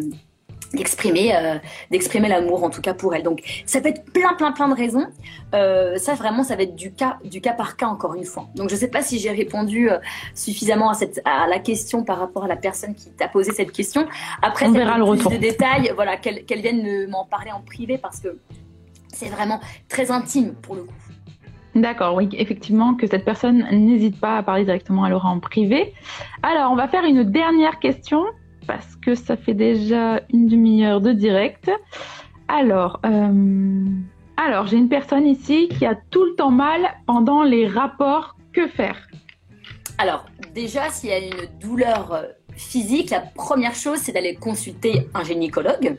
d'exprimer 0.75 1.35
euh, 1.35 1.55
d'exprimer 1.91 2.27
l'amour 2.27 2.63
en 2.63 2.69
tout 2.69 2.81
cas 2.81 2.93
pour 2.93 3.15
elle. 3.15 3.23
Donc 3.23 3.41
ça 3.65 3.81
peut 3.81 3.89
être 3.89 4.05
plein 4.11 4.33
plein 4.33 4.51
plein 4.51 4.67
de 4.67 4.75
raisons. 4.75 5.07
Euh, 5.53 5.97
ça 5.97 6.13
vraiment 6.13 6.43
ça 6.43 6.55
va 6.55 6.63
être 6.63 6.75
du 6.75 6.93
cas 6.93 7.17
du 7.23 7.41
cas 7.41 7.53
par 7.53 7.77
cas 7.77 7.87
encore 7.87 8.15
une 8.15 8.25
fois. 8.25 8.47
Donc 8.55 8.69
je 8.69 8.75
sais 8.75 8.89
pas 8.89 9.01
si 9.01 9.19
j'ai 9.19 9.31
répondu 9.31 9.89
euh, 9.89 9.97
suffisamment 10.33 10.89
à 10.89 10.93
cette 10.93 11.21
à 11.25 11.47
la 11.47 11.59
question 11.59 12.03
par 12.03 12.19
rapport 12.19 12.43
à 12.43 12.47
la 12.47 12.57
personne 12.57 12.95
qui 12.95 13.09
t'a 13.11 13.27
posé 13.27 13.51
cette 13.51 13.71
question. 13.71 14.05
Après 14.41 14.67
on 14.67 14.71
verra 14.71 14.97
le 14.97 15.03
retour 15.03 15.31
de 15.31 15.37
détails 15.37 15.91
voilà 15.95 16.17
qu'elle 16.17 16.45
qu'elle 16.45 16.61
vienne 16.61 17.07
m'en 17.09 17.25
parler 17.25 17.51
en 17.51 17.61
privé 17.61 17.97
parce 17.97 18.19
que 18.19 18.39
c'est 19.07 19.29
vraiment 19.29 19.59
très 19.89 20.11
intime 20.11 20.53
pour 20.55 20.75
le 20.75 20.83
coup. 20.83 20.93
D'accord, 21.75 22.15
oui, 22.15 22.29
effectivement, 22.31 22.95
que 22.95 23.05
cette 23.05 23.25
personne 23.25 23.67
n'hésite 23.69 24.19
pas 24.21 24.37
à 24.37 24.43
parler 24.43 24.63
directement 24.63 25.03
à 25.03 25.09
Laura 25.09 25.27
en 25.27 25.41
privé. 25.41 25.93
Alors, 26.41 26.71
on 26.71 26.75
va 26.75 26.87
faire 26.87 27.03
une 27.03 27.25
dernière 27.25 27.79
question 27.79 28.23
parce 28.67 28.95
que 28.97 29.15
ça 29.15 29.37
fait 29.37 29.53
déjà 29.53 30.21
une 30.33 30.47
demi-heure 30.47 31.01
de 31.01 31.11
direct. 31.11 31.71
Alors, 32.47 32.99
euh, 33.05 33.85
alors 34.37 34.67
j'ai 34.67 34.77
une 34.77 34.89
personne 34.89 35.25
ici 35.25 35.67
qui 35.69 35.85
a 35.85 35.95
tout 35.95 36.25
le 36.25 36.35
temps 36.35 36.51
mal 36.51 36.81
pendant 37.05 37.43
les 37.43 37.67
rapports. 37.67 38.35
Que 38.53 38.67
faire 38.67 38.95
Alors, 39.97 40.25
déjà, 40.53 40.89
s'il 40.89 41.09
y 41.09 41.13
a 41.13 41.19
une 41.19 41.59
douleur 41.59 42.23
physique, 42.55 43.09
la 43.09 43.19
première 43.19 43.75
chose, 43.75 43.97
c'est 43.97 44.13
d'aller 44.13 44.35
consulter 44.35 45.09
un 45.13 45.25
gynécologue 45.25 45.97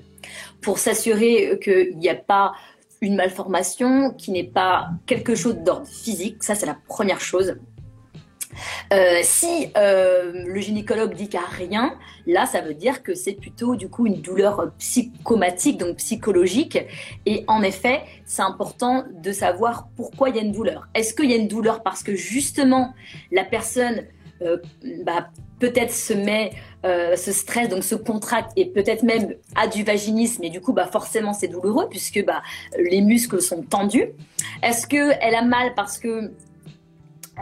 pour 0.62 0.78
s'assurer 0.78 1.58
qu'il 1.62 1.98
n'y 1.98 2.08
a 2.08 2.14
pas 2.14 2.54
une 3.02 3.16
malformation, 3.16 4.12
qui 4.12 4.30
n'est 4.30 4.44
pas 4.44 4.88
quelque 5.04 5.34
chose 5.34 5.56
d'ordre 5.56 5.86
physique. 5.86 6.42
Ça, 6.42 6.54
c'est 6.54 6.66
la 6.66 6.78
première 6.88 7.20
chose. 7.20 7.56
Euh, 8.92 9.20
si 9.22 9.68
euh, 9.76 10.44
le 10.46 10.60
gynécologue 10.60 11.14
dit 11.14 11.28
qu'il 11.28 11.40
n'y 11.40 11.46
a 11.46 11.48
rien, 11.48 11.98
là, 12.26 12.46
ça 12.46 12.60
veut 12.60 12.74
dire 12.74 13.02
que 13.02 13.14
c'est 13.14 13.32
plutôt 13.32 13.76
du 13.76 13.88
coup 13.88 14.06
une 14.06 14.20
douleur 14.20 14.72
psychomatique, 14.78 15.78
donc 15.78 15.96
psychologique. 15.96 16.78
Et 17.26 17.44
en 17.48 17.62
effet, 17.62 18.02
c'est 18.24 18.42
important 18.42 19.04
de 19.22 19.32
savoir 19.32 19.88
pourquoi 19.96 20.30
il 20.30 20.36
y 20.36 20.38
a 20.38 20.42
une 20.42 20.52
douleur. 20.52 20.88
Est-ce 20.94 21.14
qu'il 21.14 21.30
y 21.30 21.34
a 21.34 21.36
une 21.36 21.48
douleur 21.48 21.82
parce 21.82 22.02
que 22.02 22.14
justement 22.14 22.94
la 23.32 23.44
personne 23.44 24.04
euh, 24.42 24.58
bah, 25.04 25.28
peut-être 25.58 25.92
se 25.92 26.12
met, 26.12 26.52
se 26.84 27.32
stresse, 27.32 27.68
donc 27.68 27.82
se 27.82 27.96
contracte 27.96 28.52
et 28.54 28.66
peut-être 28.66 29.02
même 29.02 29.34
a 29.56 29.66
du 29.66 29.82
vaginisme 29.82 30.44
et 30.44 30.50
du 30.50 30.60
coup 30.60 30.72
bah 30.72 30.86
forcément 30.86 31.32
c'est 31.32 31.48
douloureux 31.48 31.88
puisque 31.90 32.24
bah 32.24 32.42
les 32.78 33.00
muscles 33.00 33.42
sont 33.42 33.62
tendus. 33.62 34.10
Est-ce 34.62 34.86
que 34.86 35.12
elle 35.20 35.34
a 35.34 35.42
mal 35.42 35.74
parce 35.74 35.98
que 35.98 36.30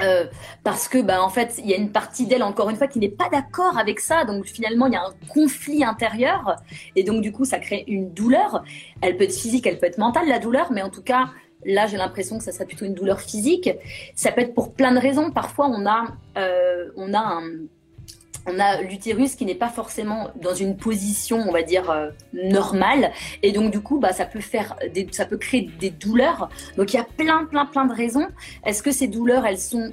euh, 0.02 0.26
parce 0.64 0.88
que 0.88 1.00
bah 1.00 1.22
en 1.22 1.28
fait 1.28 1.54
il 1.58 1.70
y 1.70 1.74
a 1.74 1.76
une 1.76 1.92
partie 1.92 2.26
d'elle 2.26 2.42
encore 2.42 2.68
une 2.70 2.76
fois 2.76 2.88
qui 2.88 2.98
n'est 2.98 3.08
pas 3.08 3.28
d'accord 3.30 3.78
avec 3.78 4.00
ça. 4.00 4.24
Donc 4.24 4.44
finalement 4.44 4.86
il 4.86 4.92
y 4.92 4.96
a 4.96 5.02
un 5.02 5.14
conflit 5.28 5.84
intérieur. 5.84 6.56
Et 6.96 7.04
donc 7.04 7.22
du 7.22 7.32
coup 7.32 7.44
ça 7.44 7.58
crée 7.58 7.84
une 7.86 8.12
douleur. 8.12 8.64
Elle 9.00 9.16
peut 9.16 9.24
être 9.24 9.34
physique 9.34 9.66
elle 9.66 9.78
peut 9.78 9.86
être 9.86 9.98
mentale 9.98 10.28
la 10.28 10.38
douleur. 10.38 10.72
Mais 10.72 10.82
en 10.82 10.90
tout 10.90 11.02
cas 11.02 11.30
là 11.64 11.86
j'ai 11.86 11.96
l'impression 11.96 12.38
que 12.38 12.44
ça 12.44 12.52
serait 12.52 12.66
plutôt 12.66 12.84
une 12.84 12.94
douleur 12.94 13.20
physique. 13.20 13.70
Ça 14.14 14.32
peut 14.32 14.40
être 14.40 14.54
pour 14.54 14.72
plein 14.74 14.92
de 14.92 14.98
raisons. 14.98 15.30
Parfois 15.30 15.68
on 15.68 15.86
a 15.86 16.06
euh, 16.38 16.90
on 16.96 17.14
a 17.14 17.20
un 17.20 17.42
on 18.46 18.58
a 18.58 18.82
l'utérus 18.82 19.34
qui 19.34 19.46
n'est 19.46 19.54
pas 19.54 19.68
forcément 19.68 20.30
dans 20.36 20.54
une 20.54 20.76
position, 20.76 21.38
on 21.48 21.52
va 21.52 21.62
dire, 21.62 21.90
euh, 21.90 22.10
normale. 22.32 23.12
Et 23.42 23.52
donc, 23.52 23.70
du 23.70 23.80
coup, 23.80 23.98
bah, 23.98 24.12
ça 24.12 24.26
peut 24.26 24.40
faire 24.40 24.76
des, 24.92 25.06
ça 25.12 25.24
peut 25.24 25.38
créer 25.38 25.70
des 25.80 25.90
douleurs. 25.90 26.48
Donc, 26.76 26.92
il 26.92 26.96
y 26.96 27.00
a 27.00 27.04
plein, 27.04 27.44
plein, 27.46 27.66
plein 27.66 27.86
de 27.86 27.94
raisons. 27.94 28.28
Est-ce 28.64 28.82
que 28.82 28.92
ces 28.92 29.08
douleurs, 29.08 29.46
elles 29.46 29.58
sont 29.58 29.92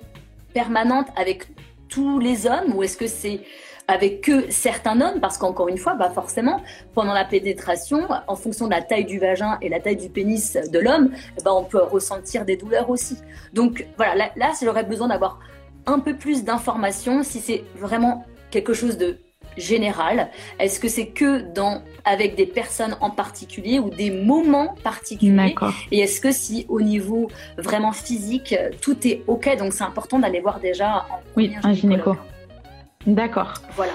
permanentes 0.53 1.07
avec 1.15 1.47
tous 1.87 2.19
les 2.19 2.45
hommes 2.47 2.75
ou 2.75 2.83
est-ce 2.83 2.97
que 2.97 3.07
c'est 3.07 3.41
avec 3.87 4.21
que 4.21 4.49
certains 4.49 4.99
hommes? 5.01 5.19
Parce 5.19 5.37
qu'encore 5.37 5.67
une 5.67 5.77
fois, 5.77 5.93
bah 5.95 6.09
forcément, 6.09 6.61
pendant 6.93 7.13
la 7.13 7.25
pénétration, 7.25 8.07
en 8.27 8.35
fonction 8.35 8.65
de 8.65 8.71
la 8.71 8.81
taille 8.81 9.05
du 9.05 9.19
vagin 9.19 9.57
et 9.61 9.69
la 9.69 9.79
taille 9.79 9.97
du 9.97 10.09
pénis 10.09 10.53
de 10.53 10.79
l'homme, 10.79 11.11
bah 11.43 11.53
on 11.53 11.63
peut 11.63 11.81
ressentir 11.81 12.45
des 12.45 12.55
douleurs 12.57 12.89
aussi. 12.89 13.17
Donc 13.53 13.85
voilà, 13.97 14.15
là, 14.15 14.31
là 14.35 14.51
j'aurais 14.61 14.83
besoin 14.83 15.09
d'avoir 15.09 15.39
un 15.85 15.99
peu 15.99 16.15
plus 16.15 16.43
d'informations 16.43 17.23
si 17.23 17.39
c'est 17.39 17.63
vraiment 17.75 18.23
quelque 18.51 18.73
chose 18.73 18.97
de 18.97 19.17
général 19.57 20.29
Est-ce 20.59 20.79
que 20.79 20.87
c'est 20.87 21.07
que 21.07 21.41
dans 21.53 21.81
avec 22.05 22.35
des 22.35 22.45
personnes 22.45 22.95
en 23.01 23.09
particulier 23.09 23.79
ou 23.79 23.89
des 23.89 24.11
moments 24.11 24.75
particuliers? 24.83 25.55
Et 25.91 25.99
est-ce 25.99 26.21
que 26.21 26.31
si 26.31 26.65
au 26.69 26.81
niveau 26.81 27.29
vraiment 27.57 27.91
physique 27.91 28.55
tout 28.81 28.95
est 29.07 29.23
ok 29.27 29.57
Donc 29.57 29.73
c'est 29.73 29.83
important 29.83 30.19
d'aller 30.19 30.39
voir 30.39 30.59
déjà 30.59 31.05
en 31.09 31.19
oui 31.35 31.53
un 31.63 31.73
gynéco. 31.73 32.15
D'accord. 33.05 33.53
Voilà. 33.75 33.93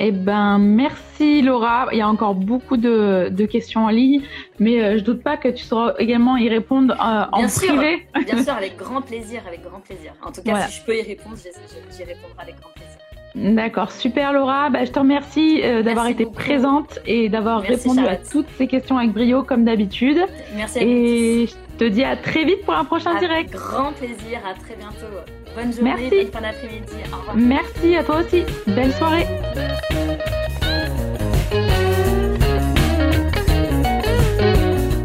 Eh 0.00 0.12
ben, 0.12 0.58
merci 0.58 1.42
Laura. 1.42 1.88
Il 1.90 1.98
y 1.98 2.00
a 2.00 2.08
encore 2.08 2.34
beaucoup 2.34 2.76
de, 2.76 3.46
questions 3.46 3.86
en 3.86 3.88
ligne, 3.88 4.22
mais 4.60 4.80
euh, 4.80 4.98
je 4.98 5.02
doute 5.02 5.22
pas 5.22 5.36
que 5.36 5.48
tu 5.48 5.64
sauras 5.64 5.94
également 5.98 6.36
y 6.36 6.48
répondre 6.48 6.94
euh, 6.94 7.24
en 7.32 7.48
privé. 7.48 8.06
Bien 8.24 8.42
sûr, 8.42 8.52
avec 8.56 8.76
grand 8.76 9.02
plaisir, 9.02 9.42
avec 9.46 9.62
grand 9.62 9.80
plaisir. 9.80 10.12
En 10.22 10.30
tout 10.30 10.42
cas, 10.42 10.68
si 10.68 10.78
je 10.80 10.84
peux 10.84 10.96
y 10.96 11.02
répondre, 11.02 11.36
j'y 11.36 12.04
répondrai 12.04 12.42
avec 12.42 12.60
grand 12.60 12.70
plaisir. 12.70 12.98
D'accord, 13.34 13.92
super 13.92 14.32
Laura. 14.32 14.70
Bah, 14.70 14.84
je 14.84 14.90
te 14.90 14.98
remercie 14.98 15.60
euh, 15.62 15.82
d'avoir 15.82 16.08
été 16.08 16.26
présente 16.26 16.98
et 17.06 17.28
d'avoir 17.28 17.60
répondu 17.60 18.06
à 18.06 18.16
toutes 18.16 18.48
ces 18.56 18.66
questions 18.66 18.98
avec 18.98 19.12
brio 19.12 19.42
comme 19.42 19.64
d'habitude. 19.64 20.18
Merci. 20.56 20.78
À 20.78 20.82
et 20.82 21.46
je 21.46 21.54
te 21.78 21.84
dis 21.84 22.04
à 22.04 22.16
très 22.16 22.44
vite 22.44 22.64
pour 22.64 22.74
un 22.74 22.84
prochain 22.84 23.18
direct. 23.18 23.52
Grand 23.52 23.92
plaisir, 23.92 24.40
à 24.44 24.54
très 24.54 24.74
bientôt. 24.76 25.06
Bonne 25.54 25.72
journée, 25.72 25.94
Merci. 25.96 26.10
bonne 26.10 26.32
fin 26.32 26.40
d'après-midi. 26.40 26.92
Au 27.12 27.16
revoir. 27.18 27.36
Merci 27.36 27.96
à 27.96 28.04
toi 28.04 28.20
aussi. 28.20 28.44
Belle 28.66 28.92
soirée. 28.92 29.26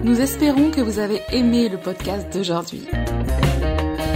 Nous 0.03 0.21
espérons 0.21 0.69
que 0.71 0.81
vous 0.81 0.99
avez 0.99 1.21
aimé 1.31 1.69
le 1.69 1.77
podcast 1.77 2.31
d'aujourd'hui. 2.33 2.87